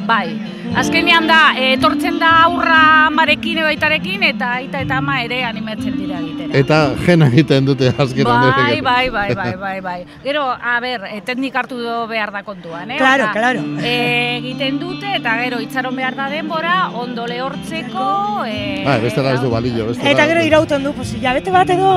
[0.06, 0.34] bai.
[0.74, 5.96] Azkenean da, eh, etortzen da aurra amarekin edo aitarekin eta aita eta ama ere animatzen
[5.98, 6.50] dira egitera.
[6.60, 9.98] Eta jena egiten dute azkenan Bai, bai, bai, bai, bai, bai.
[10.24, 12.98] Gero, a ber, eh, teknik hartu do behar da kontuan, eh?
[12.98, 13.60] Claro, Osea, claro.
[13.82, 19.40] eh, egiten dute eta gero itxaron behar da denbora, ondo lehortzeko, eh, Bai, bestela ez
[19.40, 20.10] du balillo, bestela.
[20.10, 21.94] Eta gero irauten du, pues, hilabete bat edo...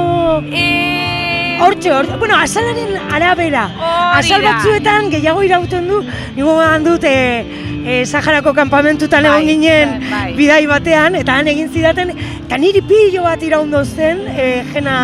[0.52, 1.27] E...
[1.60, 3.64] Hortxe, hortxe, bueno, azalaren arabera.
[3.78, 6.02] Hori Azal batzuetan gehiago irauten du,
[6.36, 7.46] nigo gogoan dut, e,
[7.84, 10.34] e, Saharako kanpamentutan Bai, egon ginen bai, bai.
[10.38, 12.14] bidai batean, eta han egin zidaten,
[12.46, 14.98] eta niri pilo bat iraundo zen, e, jena,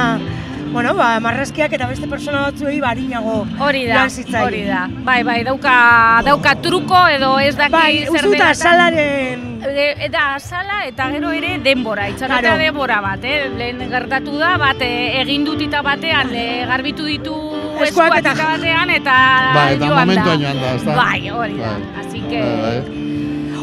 [0.73, 4.87] bueno, ba, marrazkiak eta beste persona batzuei barinago Hori da, lan hori da.
[5.05, 5.73] Bai, bai, dauka,
[6.25, 8.49] dauka truko edo ez daki Bai, zer dela.
[8.49, 9.49] azalaren...
[9.63, 12.57] E, eta azala eta gero ere denbora, itxarotea Claro.
[12.63, 13.45] denbora bat, eh?
[13.57, 17.37] Lehen gertatu da, bat eh, egin dutita batean, eh, garbitu ditu
[17.85, 19.15] Eskuak eta- batean eta
[19.55, 20.03] Bai, eta joan da.
[20.05, 20.95] momentua joan da, ezta?
[20.99, 21.71] Bai, hori da.
[21.77, 22.05] Bai.
[22.05, 22.41] Así que...
[22.41, 23.12] Bai,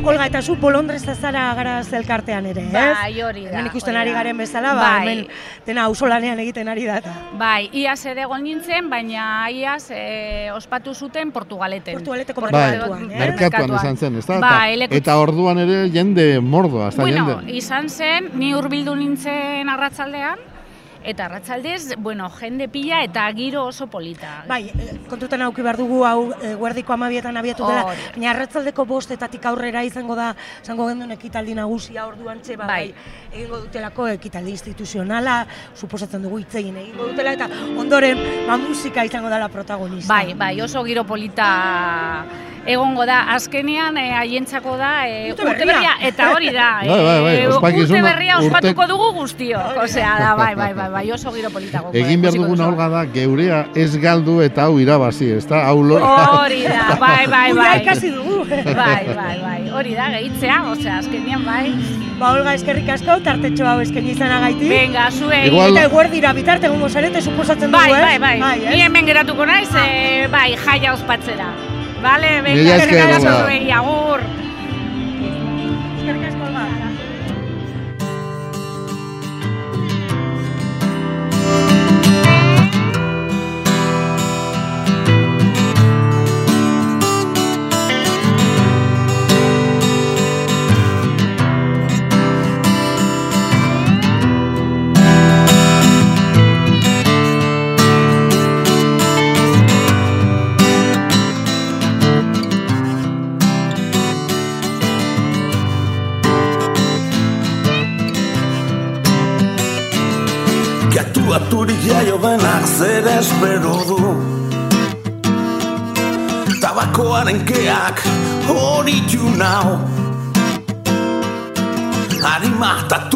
[0.03, 2.73] Olga, eta zu bolondrez zara gara zelkartean ere, ez?
[2.73, 3.51] Bai, hori da.
[3.59, 4.17] Hemen ikusten ari da.
[4.17, 5.03] garen bezala, ba, Bai.
[5.03, 5.27] hemen
[5.67, 6.97] dena auzolanean egiten ari da.
[7.03, 7.13] eta.
[7.39, 11.99] Bai, iaz ere egon nintzen, baina iaz eh, ospatu zuten Portugaleten.
[12.01, 13.19] Portugaleteko Bai, merkatuan, eh?
[13.27, 14.39] merkatuan izan zen, ezta?
[14.39, 17.53] Eta- Bai, leku- Eta orduan ere jende mordoa, ez da Bueno, jende.
[17.61, 20.39] izan zen, ni hurbildu nintzen arratsaldean,
[21.05, 24.45] eta arratsaldez, bueno, jende pila eta giro oso polita.
[24.49, 27.85] Bai, eh, kontutan auki behar dugu hau e, guerdiko amabietan abiatu dela,
[28.15, 32.93] baina arratzaldeko bostetatik aurrera izango da, izango gendun ekitaldi nagusia orduan txe, ba, bai.
[33.33, 37.49] egingo dutelako ekitaldi instituzionala, suposatzen dugu hitz egin egingo dutela, eta
[37.79, 40.13] ondoren, ba, musika izango dela protagonista.
[40.13, 41.51] Bai, bai, oso giro polita
[42.67, 43.21] egongo da.
[43.35, 45.95] Azkenean eh, haientzako da eh, Urte berria.
[46.03, 46.69] eta hori da.
[46.91, 49.77] Bai, bai, bai, eh, urte berria urte- ospatuko dugu guztiok.
[49.85, 52.69] Osea, da, bai, bai, bai, bai, oso giro polita egongo da, Egin behar duguna duzu.
[52.73, 55.65] olga da, geurea ez galdu eta hau irabazi, ezta?
[55.67, 55.99] Hau lo...
[56.03, 57.81] Hori da, bai, bai, bai.
[57.83, 58.45] ikasi dugu.
[58.51, 61.73] Bai, bai, bai, hori da, gehitzea, osea, azkenean, bai.
[62.21, 64.69] Ba, Olga, eskerrik asko, tartetxo hau eskaini izanagaitik.
[64.69, 65.47] Venga, zuei.
[65.49, 68.21] Igual- Eta eguerdira bitarte egongo zarete, suposatzen dugu, Bai, ez?
[68.21, 68.75] bai, bai, ez?
[68.75, 71.49] Ni hemen geratuko naiz, eh, bai, jaia ospatzera.
[72.03, 74.23] Vale, venga, eskerrik asko zuei, agur.
[75.99, 76.40] Eskerrik asko,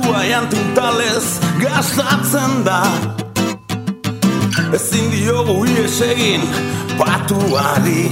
[0.05, 2.83] Harima tatua jantintalez gastatzen da.
[4.73, 6.43] Ezin diogu ies egin
[6.99, 8.11] patuari.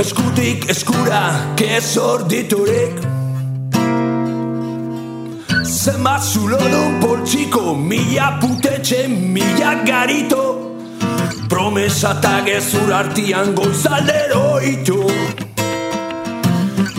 [0.00, 1.24] Eskutik eskura
[1.56, 3.15] kesor diturik
[5.86, 10.74] Zenbat zulo du poltsiko Mila putetxe, mila garito.
[11.48, 14.98] Promesa eta gezur artian goizaldero itu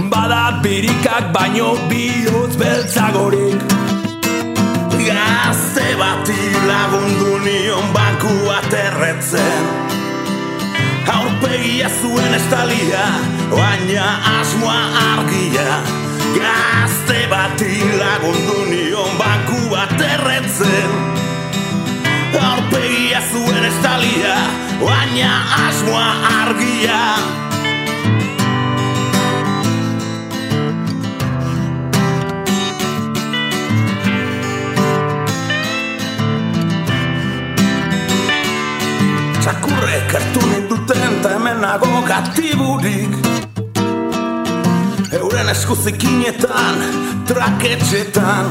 [0.08, 3.60] Bada birikak baino bihotz beltzagorik.
[5.04, 6.40] Gazte bati
[6.72, 9.64] lagundu nion banku aterretzen
[11.12, 13.06] Aurpegia zuen estalia,
[13.52, 14.10] baina
[14.40, 14.82] asmoa
[15.12, 16.07] argia
[16.38, 21.18] Gazte bati lagundu nion banku aterretzen
[22.48, 24.36] Aurpegia zuen estalia,
[24.82, 25.30] baina
[25.68, 27.00] asmoa argia.
[39.42, 43.27] Txakurrek hartu ninduten eta hemen nago gatiburik
[45.48, 46.76] Euren eskuzikinetan,
[47.26, 48.46] traketxetan.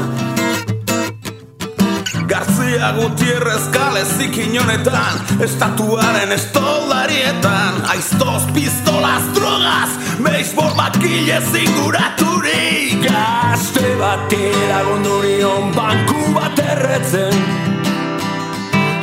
[2.25, 9.89] Garzia Gutierrez kale zikin honetan Estatuaren estoldarietan Aiztoz, pistolaz, drogaz
[10.23, 17.37] Beisbol bakile zinguraturik Gazte batera gondurion banku bat erretzen.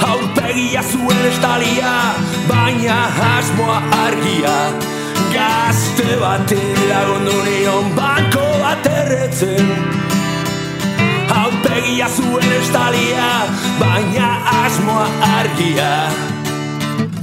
[0.03, 1.95] Aurpegia zuen estalia,
[2.51, 2.99] baina
[3.39, 4.59] asmoa argia
[5.35, 9.73] Gazte batera gondurion banko bat erretzen.
[11.41, 13.31] Aurpegia zuen estalia,
[13.81, 14.31] baina
[14.65, 15.09] asmoa
[15.39, 15.91] argia.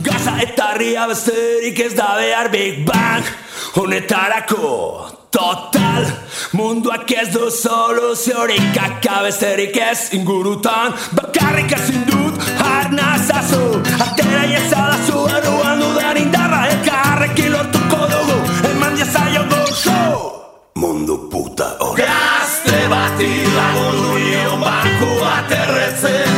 [0.04, 3.26] Gaza eta ria besterik ez da behar Big Bang.
[3.72, 6.08] Honetarako total
[6.52, 10.94] Munduak ez du soluziorik Akabesterik ez ingurutan.
[11.16, 12.36] Bakarrik ezin dut
[12.68, 16.41] arnazazu Atera iezadazu erruan dudan indarra
[19.84, 20.42] gozo
[20.76, 26.30] Mundu puta hori Gazte bati lagundu nion banku aterretzen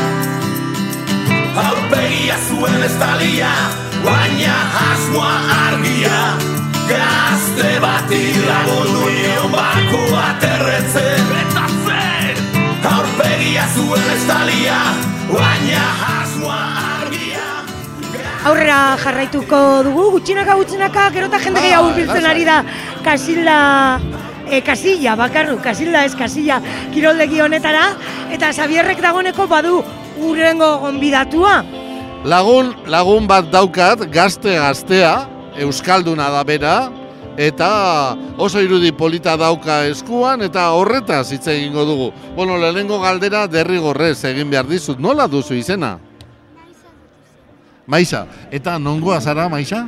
[1.56, 3.52] Aurpegia zuen estalia,
[4.06, 4.56] baina
[4.92, 5.34] asmoa
[5.68, 6.22] argia
[6.90, 11.22] Gazte bati lagundu nion banku aterretzen!
[12.94, 14.80] Aurpegia zuen estalia,
[15.32, 16.23] baina asmoa argia
[18.44, 22.58] Aurrera jarraituko dugu, gutxinaka gutxinaka, gero eta jende gehiago hurbiltzen ari da
[23.06, 23.56] Kasilla,
[24.50, 26.58] e, Kasilla, bakarru, Kasilla ez Kasilla
[26.92, 27.86] kiroldegi honetara,
[28.36, 29.80] eta Xabierrek dagoneko badu
[30.20, 31.62] urrengo gonbidatua.
[32.28, 35.16] Lagun, lagun bat daukat, gazte gaztea,
[35.64, 36.78] euskalduna da bera,
[37.40, 37.72] eta
[38.36, 42.12] oso irudi polita dauka eskuan, eta horretaz hitz egingo dugu.
[42.36, 45.98] Bueno, lehenengo galdera derrigorrez egin behar dizut, nola duzu izena?
[47.88, 49.86] Maisa, eta nongoa zara, Maisa?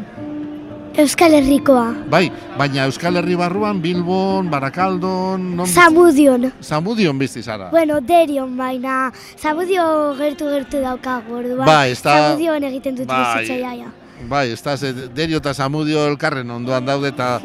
[0.98, 1.90] Euskal Herrikoa.
[2.10, 5.42] Bai, baina Euskal Herri barruan, Bilbon, Barakaldon...
[5.58, 6.52] Non bizi- Zamudion.
[6.64, 7.68] Zamudion bizi zara.
[7.72, 11.68] Bueno, derion baina, Zamudio gertu-gertu daukagu, orduan.
[11.68, 13.44] Bai, ez da- Zamudion egiten dut Bai.
[13.44, 13.92] bizitza jaia.
[14.30, 14.76] Bai, ez da,
[15.14, 17.42] derio eta zamudio elkarren ondoan daude eta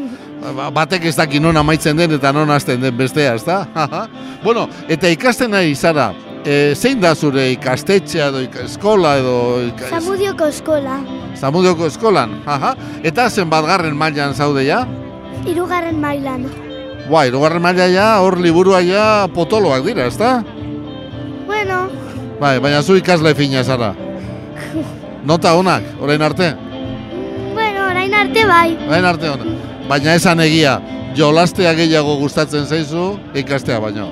[0.55, 3.65] ba- batek ez daki non amaitzen den eta non hasten den bestea, ez da?
[4.45, 6.13] bueno, eta ikasten nahi zara,
[6.45, 9.35] e, zein da zure ikastetxea edo ika- eskola edo
[9.69, 10.99] ika- Zamudioko eskola,
[11.37, 12.41] zamudioko eskolan?
[12.47, 12.75] Aha.
[13.03, 14.87] Eta zenbat garren mailan zaude ja?
[15.47, 16.45] irugarren mailan.
[17.11, 20.43] Ba, irugarren maila ja, hor liburua ja potoloak dira, ez da?
[21.47, 21.89] Bueno,
[22.41, 23.95] Bai, baina zu ikasle fina zara.
[25.25, 26.55] Nota onak, orain arte?
[27.55, 28.79] bueno, orain arte bai.
[28.89, 29.49] Orain arte onak.
[29.89, 30.79] Baina esan egia,
[31.17, 34.07] jolastea gehiago gustatzen zaizu ikastea baino.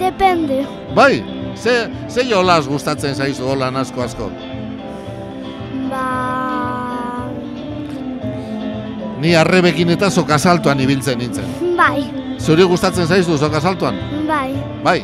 [0.00, 0.64] Depende.
[0.94, 1.22] Bai,
[1.56, 4.30] ze, ze jolas gustatzen zaizu holan asko asko.
[5.90, 7.24] Ba...
[9.20, 11.48] Ni arrebekin eta sokasaltuan ibiltzen nintzen.
[11.76, 12.04] Bai,
[12.38, 13.96] Zuri gustatzen zaizu sokasaltuan?
[14.28, 14.52] bai.
[14.84, 15.00] Bai.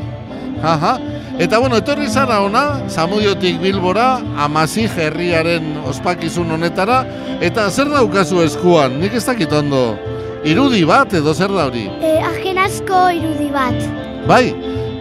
[0.62, 0.98] Aha.
[1.40, 6.98] Eta bueno, etorri zara ona, Zamudiotik Bilbora, Amasi herriaren ospakizun honetara,
[7.40, 8.98] eta zer daukazu eskuan?
[9.00, 9.96] Nik ez dakit ondo.
[10.44, 11.86] Irudi bat edo zer da hori?
[12.04, 13.80] E, agen asko irudi bat.
[14.28, 14.52] Bai.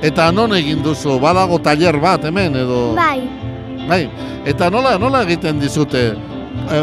[0.02, 1.18] Eta non egin duzu?
[1.20, 2.93] Badago tailer bat hemen edo?
[2.95, 3.20] Bai,
[3.89, 4.04] Bai.
[4.45, 6.14] Eta nola nola egiten dizute?
[6.72, 6.78] E,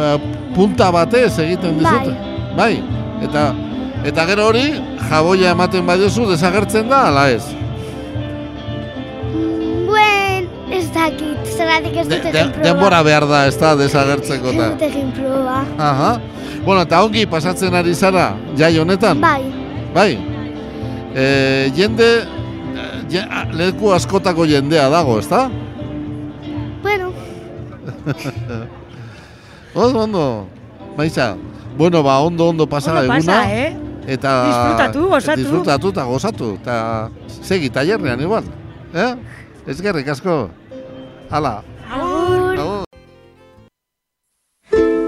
[0.54, 2.12] punta batez egiten dizute?
[2.56, 2.82] Bai.
[3.24, 3.52] Eta
[4.06, 4.66] eta gero hori
[5.08, 7.44] jaboia ematen badiozu desagertzen da ala ez?
[9.86, 12.64] bueno, Ez dakit, zergatik ez De, dut de, egin proba.
[12.64, 14.68] denbora behar da, ez da, desagertzeko Ez eta.
[14.74, 15.58] dut egin proba.
[15.78, 16.10] Aha.
[16.64, 19.20] Bueno, eta ongi pasatzen ari zara, jai honetan?
[19.20, 19.42] Bai,
[19.94, 20.18] Bai.
[21.14, 22.08] E, jende,
[23.06, 25.50] eh, je, a- leku askotako jendea dago, ez da?
[26.82, 27.12] bueno,
[29.74, 30.46] ondo, ondo.
[30.96, 31.36] Maiza,
[31.76, 33.16] bueno, ba, ondo, ondo pasa Ondo eguna.
[33.18, 33.76] pasa, eh?
[34.06, 34.30] Eta...
[34.46, 35.38] Disfrutatu, gozatu.
[35.40, 36.46] Disfrutatu eta gozatu.
[36.62, 36.76] Eta
[37.42, 38.44] segi taierrean igual.
[38.94, 39.14] Eh?
[39.66, 40.48] Ez gerrik asko.
[41.28, 41.62] Hala.
[41.90, 42.86] Agur.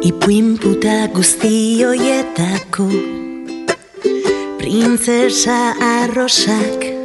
[0.03, 2.87] Ipuin puta guzti hoietako
[4.59, 6.98] Printzesa arrosak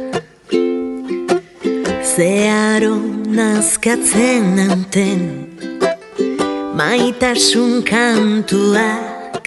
[2.16, 2.94] Zeharo
[3.26, 5.22] nazkatzen nauten
[6.78, 9.42] Maitasun kantuak.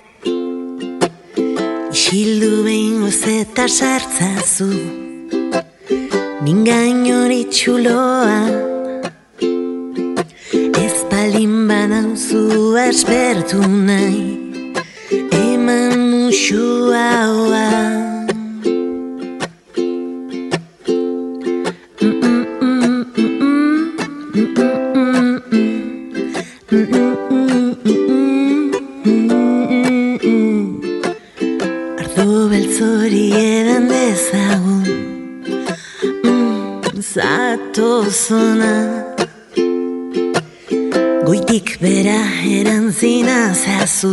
[1.95, 3.07] Isildu behin
[3.39, 4.67] eta sartzazu
[6.43, 8.41] Mingain hori txuloa.
[10.83, 14.27] Ez palin banauzu aspertu nahi
[15.31, 18.06] Eman musu haua
[37.87, 38.73] Zato zona
[41.23, 44.11] Goitik bera erantzina zazu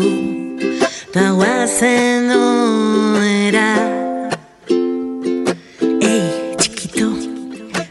[1.10, 3.72] Ta guazen oera
[5.98, 6.22] Ei,
[6.60, 7.10] txikito,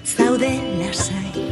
[0.07, 1.43] zaude lasai.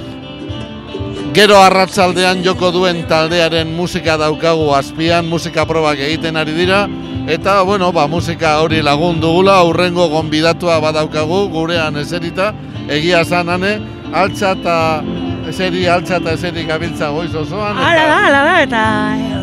[1.36, 6.86] Gero arratsaldean joko duen taldearen musika daukagu azpian, musika probak egiten ari dira,
[7.28, 12.54] eta, bueno, ba, musika hori lagun dugula, aurrengo gonbidatua badaukagu, gurean eserita,
[12.88, 13.80] egia zanane,
[14.14, 14.78] altza eta
[15.50, 17.78] eseri, altza eta eseri gabiltza goiz osoan.
[17.78, 18.82] Hala da, hala da, eta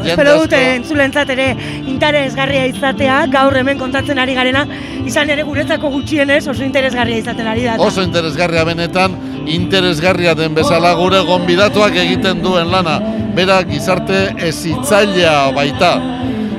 [0.08, 1.48] espero dute entzulentzat ere
[1.90, 4.64] interesgarria izatea, gaur hemen kontatzen ari garena,
[5.06, 7.78] izan ere guretzako gutxienez oso interesgarria izaten ari da.
[7.82, 9.16] Oso interesgarria benetan,
[9.48, 12.98] interesgarria den bezala gure gonbidatuak egiten duen lana.
[13.38, 15.92] Berak gizarte ezitzailea baita.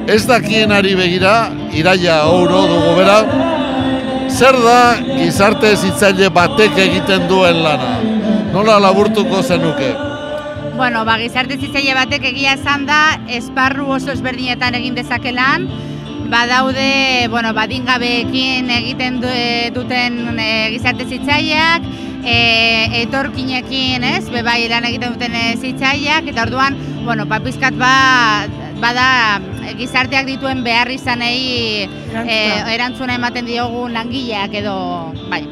[0.10, 1.34] Ez dakienari begira,
[1.76, 3.18] iraia ouro dugu bera,
[4.40, 7.98] zer da gizarte ezitzaile batek egiten duen lana?
[8.54, 9.90] Nola laburtuko zenuke?
[10.78, 13.02] Bueno, ba, gizarte zitzaile batek egia esan da,
[13.36, 15.68] esparru oso ezberdinetan egin dezakelan,
[16.32, 21.92] badaude, bueno, badingabeekin egiten du, e, duten e, gizarte zitzaileak,
[22.24, 22.40] e,
[23.02, 27.96] etorkinekin, ez, bebai lan egiten duten e, zitzaileak, eta orduan, bueno, ba, pizkat ba,
[28.80, 29.10] bada
[29.78, 31.88] gizarteak dituen behar izanei
[32.26, 32.38] e,
[32.74, 34.76] erantzuna ematen diogun langileak edo,
[35.30, 35.44] bai,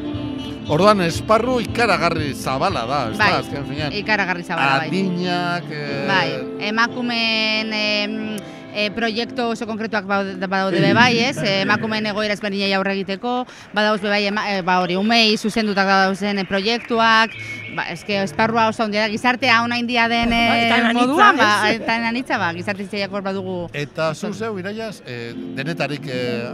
[0.68, 3.94] Orduan esparru ikaragarri zabala da, ez bai, da, azken finean.
[3.96, 4.88] ikaragarri zabala, bai.
[4.90, 6.26] Adinak, eh, Bai,
[6.68, 8.16] emakumeen em,
[8.74, 11.38] e, proiektu oso konkretuak badaude be bai, ez?
[11.40, 15.88] E, emakumeen egoera ezberdinei aurre egiteko, badauz be bai, ema, e, ba hori, umei zuzendutak
[15.88, 17.32] dauzen e, proiektuak,
[17.76, 21.50] ba, eske esparrua oso handia da, gizartea ona india den e, Bai, anitza, moduan, ba,
[21.72, 23.56] eta anitza, ba, gizarte zitzaiak hor badugu.
[23.72, 26.50] Eta zu zeu, iraiaz, eh, denetarik eh,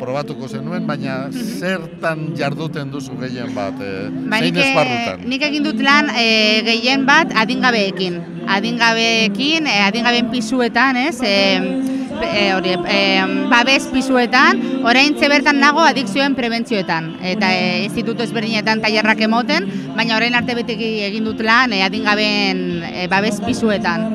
[0.00, 5.26] probatuko zenuen, baina zertan jarduten duzu gehien bat, eh, Ba, zein nik, e, esparrutan?
[5.30, 6.26] nik egin dut lan e,
[6.66, 8.20] gehien bat adingabeekin.
[8.56, 11.20] Adingabeekin, e, adingabeen pisuetan, ez?
[11.22, 12.98] E, e, hori, e,
[13.50, 17.16] babes pisuetan, orain bertan nago adikzioen prebentzioetan.
[17.22, 22.82] Eta e, instituto ezberdinetan tailerrak emoten, baina orain arte beti egin dut lan e, adingabeen
[22.82, 24.10] e, babes pisuetan.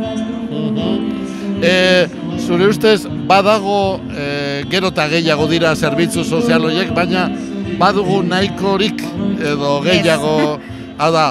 [1.61, 2.07] E,
[2.41, 7.29] zure ustez, badago e, gero eta gehiago dira zerbitzu sozial horiek, baina
[7.81, 9.01] badugu nahikorik
[9.41, 10.59] edo gehiago,
[10.97, 11.25] hau da,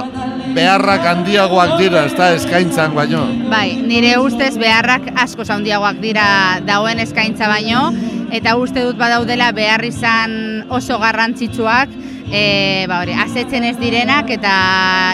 [0.54, 3.24] beharrak handiagoak dira, ez da, eskaintzan baino.
[3.50, 6.26] Bai, nire ustez beharrak asko handiagoak dira
[6.66, 7.90] dauen eskaintza baino,
[8.32, 11.90] eta uste dut badaudela behar izan oso garrantzitsuak,
[12.30, 14.52] e, ba hori, asetzen ez direnak eta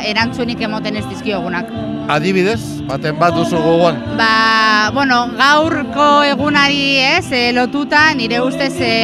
[0.09, 1.71] erantzunik emoten ez dizkiogunak.
[2.13, 3.99] Adibidez, baten bat duzu gogoan.
[4.21, 8.95] Ba, bueno, gaurko egunari ez, e, lotuta, nire ustez e,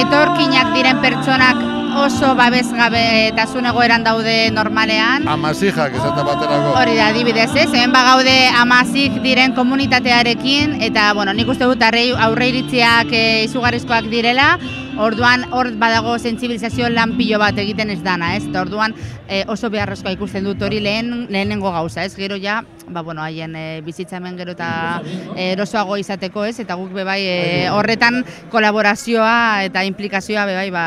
[0.00, 5.26] etorkinak diren pertsonak oso babesgabe eta egoeran daude normalean.
[5.28, 6.74] Amazijak esate baterako.
[6.80, 7.68] Hori da, adibidez, ez?
[7.72, 14.10] Hemen bagaude amazik diren komunitatearekin, eta, bueno, nik uste dut arrei- aurre iritziak e, izugarrizkoak
[14.10, 14.58] direla,
[14.98, 18.44] orduan hor badago sentsibilizazio lan pilo bat egiten ez dana, ez?
[18.46, 18.94] Eta orduan
[19.28, 22.14] e, oso beharrezkoa ikusten dut hori lehen lehenengo gauza, ez?
[22.16, 25.00] Gero ja, ba, bueno, haien e, bizitza hemen gero eta
[25.36, 26.58] erosoago izateko, ez?
[26.60, 27.38] Eta guk bebai e,
[27.70, 30.86] horretan kolaborazioa eta implikazioa bebai ba,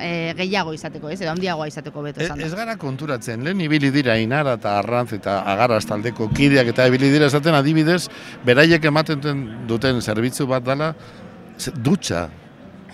[0.00, 3.90] e, gehiago izateko, ez, edo handiagoa izateko beto Ez, esan ez gara konturatzen, lehen ibili
[3.90, 8.08] dira inara eta arrantz eta agaraz taldeko kideak eta ibili dira esaten adibidez,
[8.44, 9.20] beraiek ematen
[9.68, 10.94] duten- zerbitzu bat dela,
[11.58, 12.28] ze- dutxa.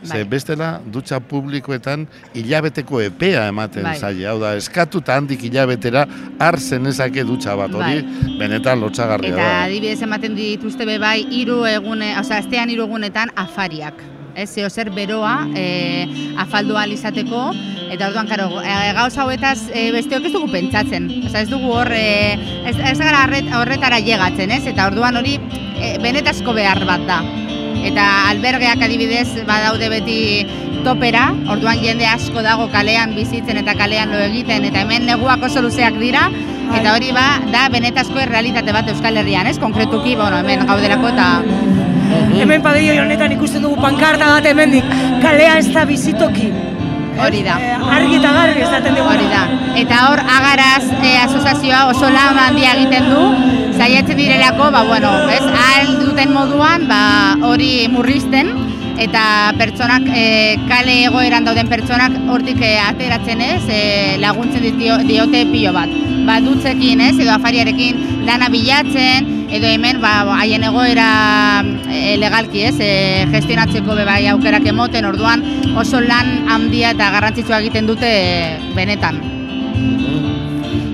[0.03, 0.25] Ze Bai.
[0.25, 3.97] bestela, dutxa publikoetan hilabeteko epea ematen Bai.
[3.97, 4.27] zaie.
[4.27, 6.07] Hau da, eskatu eta handik hilabetera
[6.41, 7.71] har zenezake dutxa bat.
[7.73, 8.03] Hori
[8.37, 9.45] benetan lotxagarria Bai.
[9.45, 9.63] Eta da.
[9.69, 13.95] adibidez ematen dituzte be bai hiru egune, osea astean hiru egunetan afariak.
[14.35, 16.09] Ez zeo zer beroa e,
[16.41, 17.53] afaldu izateko
[17.93, 21.11] eta orduan karo, e, gauza hauetaz e, besteok ez dugu pentsatzen.
[21.27, 22.33] Osea ez dugu hor e,
[22.65, 24.65] ez, ez gara horret, horretara llegatzen, ez?
[24.67, 25.37] Eta orduan hori
[25.77, 27.21] e, benetazko behar bat da.
[27.83, 30.47] Eta albergeak adibidez badaude beti
[30.87, 35.63] topera, orduan jende asko dago kalean bizitzen eta kalean lo egiten eta hemen neguak oso
[35.63, 36.29] luzeak dira
[36.73, 39.59] eta hori ba da benetazko errealitate bat Euskal Herrian, ez?
[39.61, 41.27] Konkretuki, bueno, hemen gaudelako eta
[42.39, 44.85] Hemen padeio honetan ikusten dugu pankarta bat hemendik.
[45.23, 46.53] Kalea ez da bizitoki.
[47.23, 47.57] hori da.
[47.61, 49.09] Eh, argi eta garbi esaten dugu.
[49.13, 49.43] Hori da.
[49.83, 53.23] Eta hor agaraz e, asoziazioa oso lan handia egiten du,
[53.79, 57.03] saiatzen direlako, ba bueno, ez, ahal duten moduan, ba
[57.51, 58.53] hori murrizten
[59.03, 63.83] eta pertsonak e, kale egoeran dauden pertsonak hortik e, ateratzen ez, e,
[64.23, 65.91] laguntzen ditio, diote pilo bat.
[66.27, 71.09] Ba dutzekin ez, edo afariarekin lana bilatzen, edo hemen ba, haien egoera
[71.91, 72.93] e, legalki ez, e,
[73.35, 75.45] gestionatzeko be bai aukerak emoten, orduan
[75.79, 79.21] oso lan handia eta garrantzitsua egiten dute e, benetan.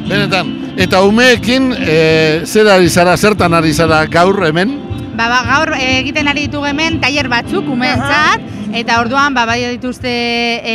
[0.09, 0.56] Benetan.
[0.78, 4.88] Eta umeekin, e, zer ari zara, zertan ari zara gaur hemen?
[5.19, 8.45] Ba, ba, gaur egiten ari ditugu hemen tailer batzuk umeentzat.
[8.78, 10.74] Eta orduan ba bai dituzte e,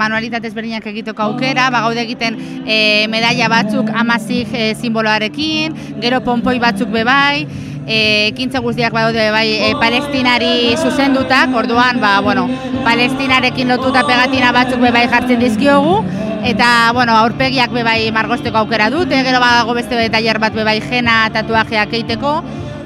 [0.00, 2.78] manualitate ezberdinak egiteko aukera, ba gaude egiten e,
[3.12, 7.44] medalla batzuk amazik e, simboloarekin, gero ponpoi batzuk be bai,
[7.84, 8.00] e,
[8.32, 12.48] ekintza guztiak badaude bai e, palestinari zuzendutak, orduan ba, bueno,
[12.82, 16.00] palestinarekin lotuta pegatina batzuk be bai jartzen dizkiogu,
[16.48, 20.64] eta bueno, aurpegiak be bai margosteko aukera dute, gero badago beste be tailer bat be
[20.66, 22.38] bai jena tatuajeak egiteko,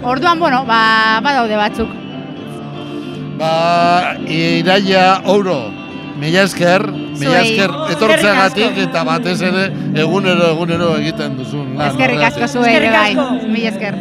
[0.02, 1.88] orduan bueno, ba, badaude batzuk.
[3.38, 5.70] Ba, iraia ouro,
[6.18, 9.68] mila esker, mila esker etortzeagatik eta batez ere
[10.02, 11.92] egunero egunero egiten duzun lan.
[11.92, 13.12] Eskerrik asko zuei bai.
[13.46, 13.94] Mila esker.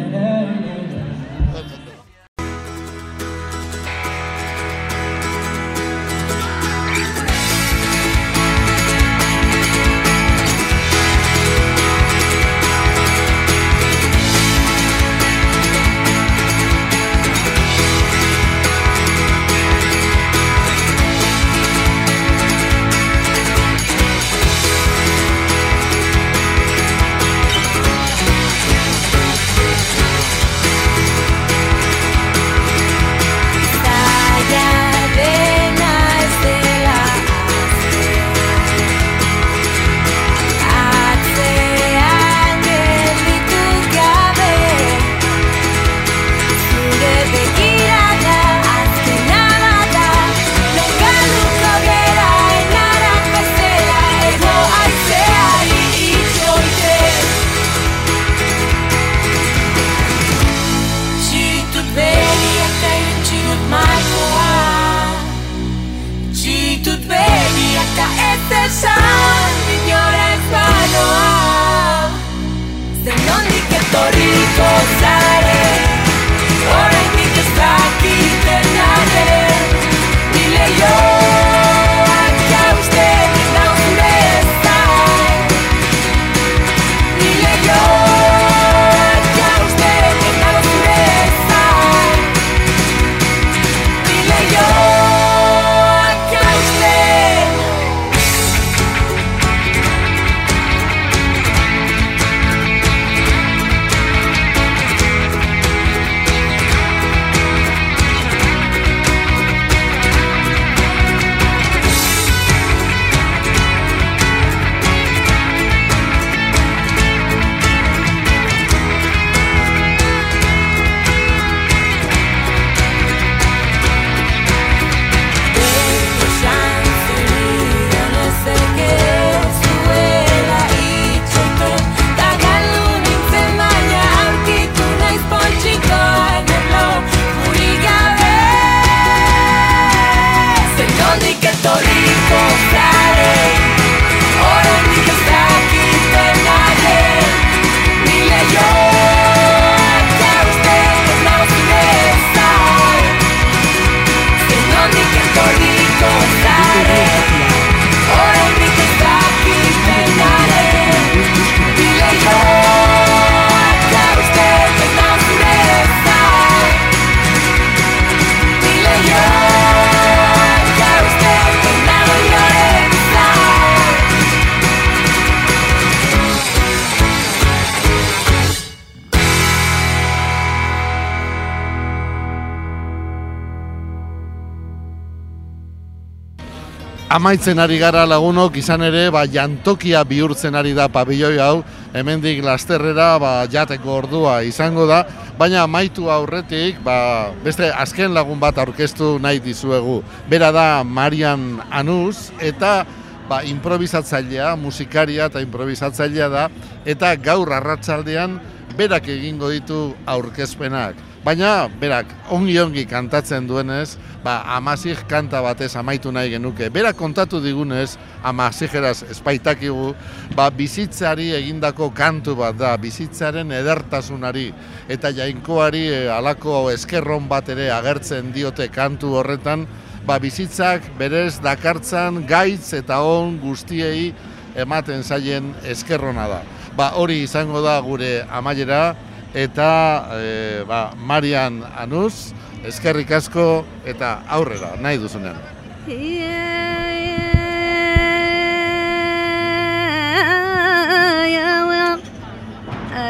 [187.18, 193.08] Amaitzen ari gara lagunok izan ere ba, jantokia bihurtzen ari da pabilloi hau hemendik lasterrera
[193.18, 195.00] ba, jateko ordua izango da
[195.38, 199.98] baina amaitu aurretik ba, beste azken lagun bat aurkeztu nahi dizuegu.
[200.30, 202.86] Bera da Marian Anuz eta
[203.26, 206.46] ba, improvisatzailea, musikaria eta improvisatzailea da
[206.86, 208.38] eta gaur arratsaldean
[208.78, 216.30] berak egingo ditu aurkezpenak Baina, berak, ongi-ongi kantatzen duenez, ba, amazik kanta batez amaitu nahi
[216.30, 216.68] genuke.
[216.70, 219.94] Berak kontatu digunez, amazigeraz espaitakigu,
[220.38, 224.52] ba, bizitzari egindako kantu bat da, bizitzaren edertasunari,
[224.88, 229.66] eta jainkoari e, alako eskerron bat ere agertzen diote kantu horretan,
[230.06, 234.12] ba, bizitzak berez dakartzan gaitz eta on guztiei
[234.54, 236.40] ematen zaien eskerrona da.
[236.78, 238.94] Ba, hori izango da gure amaiera,
[239.33, 239.69] eta
[240.17, 242.33] e, ba, Marian Anuz,
[242.63, 245.41] eskerrik asko eta aurrera, nahi duzunean.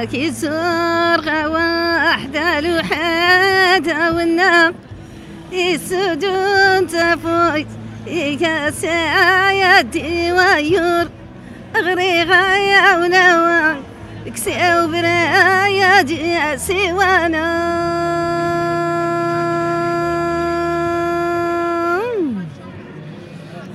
[0.03, 4.73] كيسور واحدة لوحدة والنام
[5.53, 7.67] السجون تفوت
[8.07, 8.83] يكاس
[9.53, 11.07] يدي ويور
[11.75, 12.57] غريغا
[14.48, 17.68] سي وبرا يا دي سي وأنا.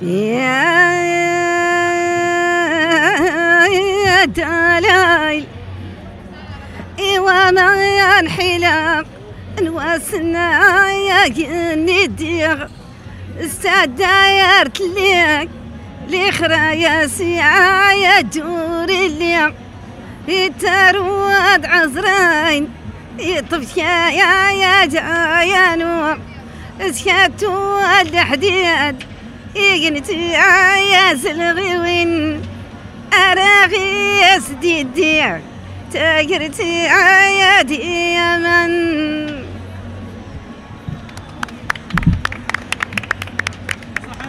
[0.02, 0.94] يا
[4.24, 5.46] دلايل
[6.98, 9.04] ايوا ما الحلام
[9.62, 11.28] نواسنا يا
[11.74, 12.68] ندير
[13.40, 15.48] استدايرت ليك
[16.08, 19.63] لي خرايا سي يا دوري اليوم
[20.28, 22.68] يترواد عزرين
[23.18, 24.84] يطفش يا يا
[25.42, 26.18] يا نور
[26.80, 28.96] اسكتو الحديد
[29.54, 30.32] يقنتي
[30.92, 32.42] يا سلغيوين
[33.14, 35.24] أراغي يا سديدي
[35.92, 36.84] تاجرتي
[37.38, 39.04] يا ديمن.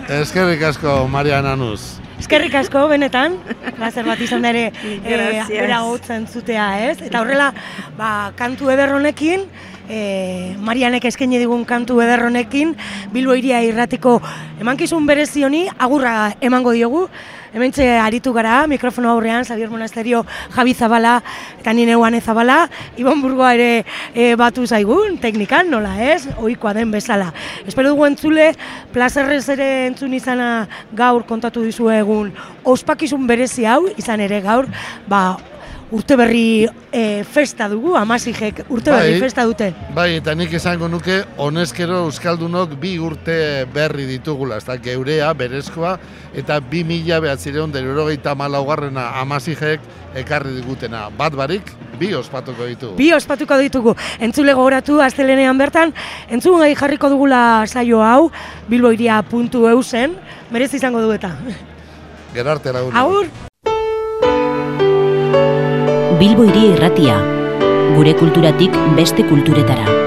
[0.07, 2.04] Eskerrik asko, Marian Anuz.
[2.25, 3.35] Eskerrik asko, benetan,
[3.77, 6.95] plazer bat izan ere e, bera hotzen zutea, ez?
[7.05, 7.51] Eta horrela,
[7.99, 9.43] ba, kantu eder honekin,
[9.85, 9.99] e,
[10.57, 12.73] Marianek eskaini digun kantu eder honekin,
[13.13, 14.15] Bilbo iria irratiko
[14.57, 17.03] emankizun berezi honi agurra emango diogu.
[17.55, 21.21] Hementxe aritu gara, mikrofono aurrean, Xabier Monasterio, Javi Zabala,
[21.61, 22.65] eta nire Juane Zabala,
[22.99, 27.29] Ibon Burgoa ere e, batu zaigun, teknikan, nola ez, ohikoa den bezala.
[27.63, 28.49] Espero dugu entzule,
[28.91, 32.33] plazerrez ere entzun izana gaur kontatu dizuegun,
[32.67, 34.67] ospakizun berezi hau, izan ere gaur,
[35.07, 35.37] ba,
[35.95, 39.19] urte berri e, festa dugu, amazijek urte berri Bai.
[39.23, 39.69] festa dute.
[39.95, 43.37] Bai, eta nik esango nuke, honezkero Euskaldunok bi urte
[43.73, 45.95] berri ditugula, ez da, geurea, berezkoa,
[46.35, 49.87] eta bi mila behatzireun derurogeita malaugarrena amazijek
[50.19, 51.07] ekarri digutena.
[51.15, 52.91] Bat barik, bi ospatuko ditu.
[52.99, 53.95] Bi ospatuko ditugu.
[54.19, 55.95] Entzule gogoratu astelenean bertan,
[56.27, 58.29] entzun gai jarriko dugula saio hau,
[58.67, 60.19] bilboiria.eu zen,
[60.51, 61.35] merez izango du eta.
[62.35, 62.95] Gerarte lagun.
[62.99, 63.54] Agur!
[66.25, 67.17] Bilbo Hiria Irratia.
[67.93, 70.04] Gure kulturatik beste kulturetara.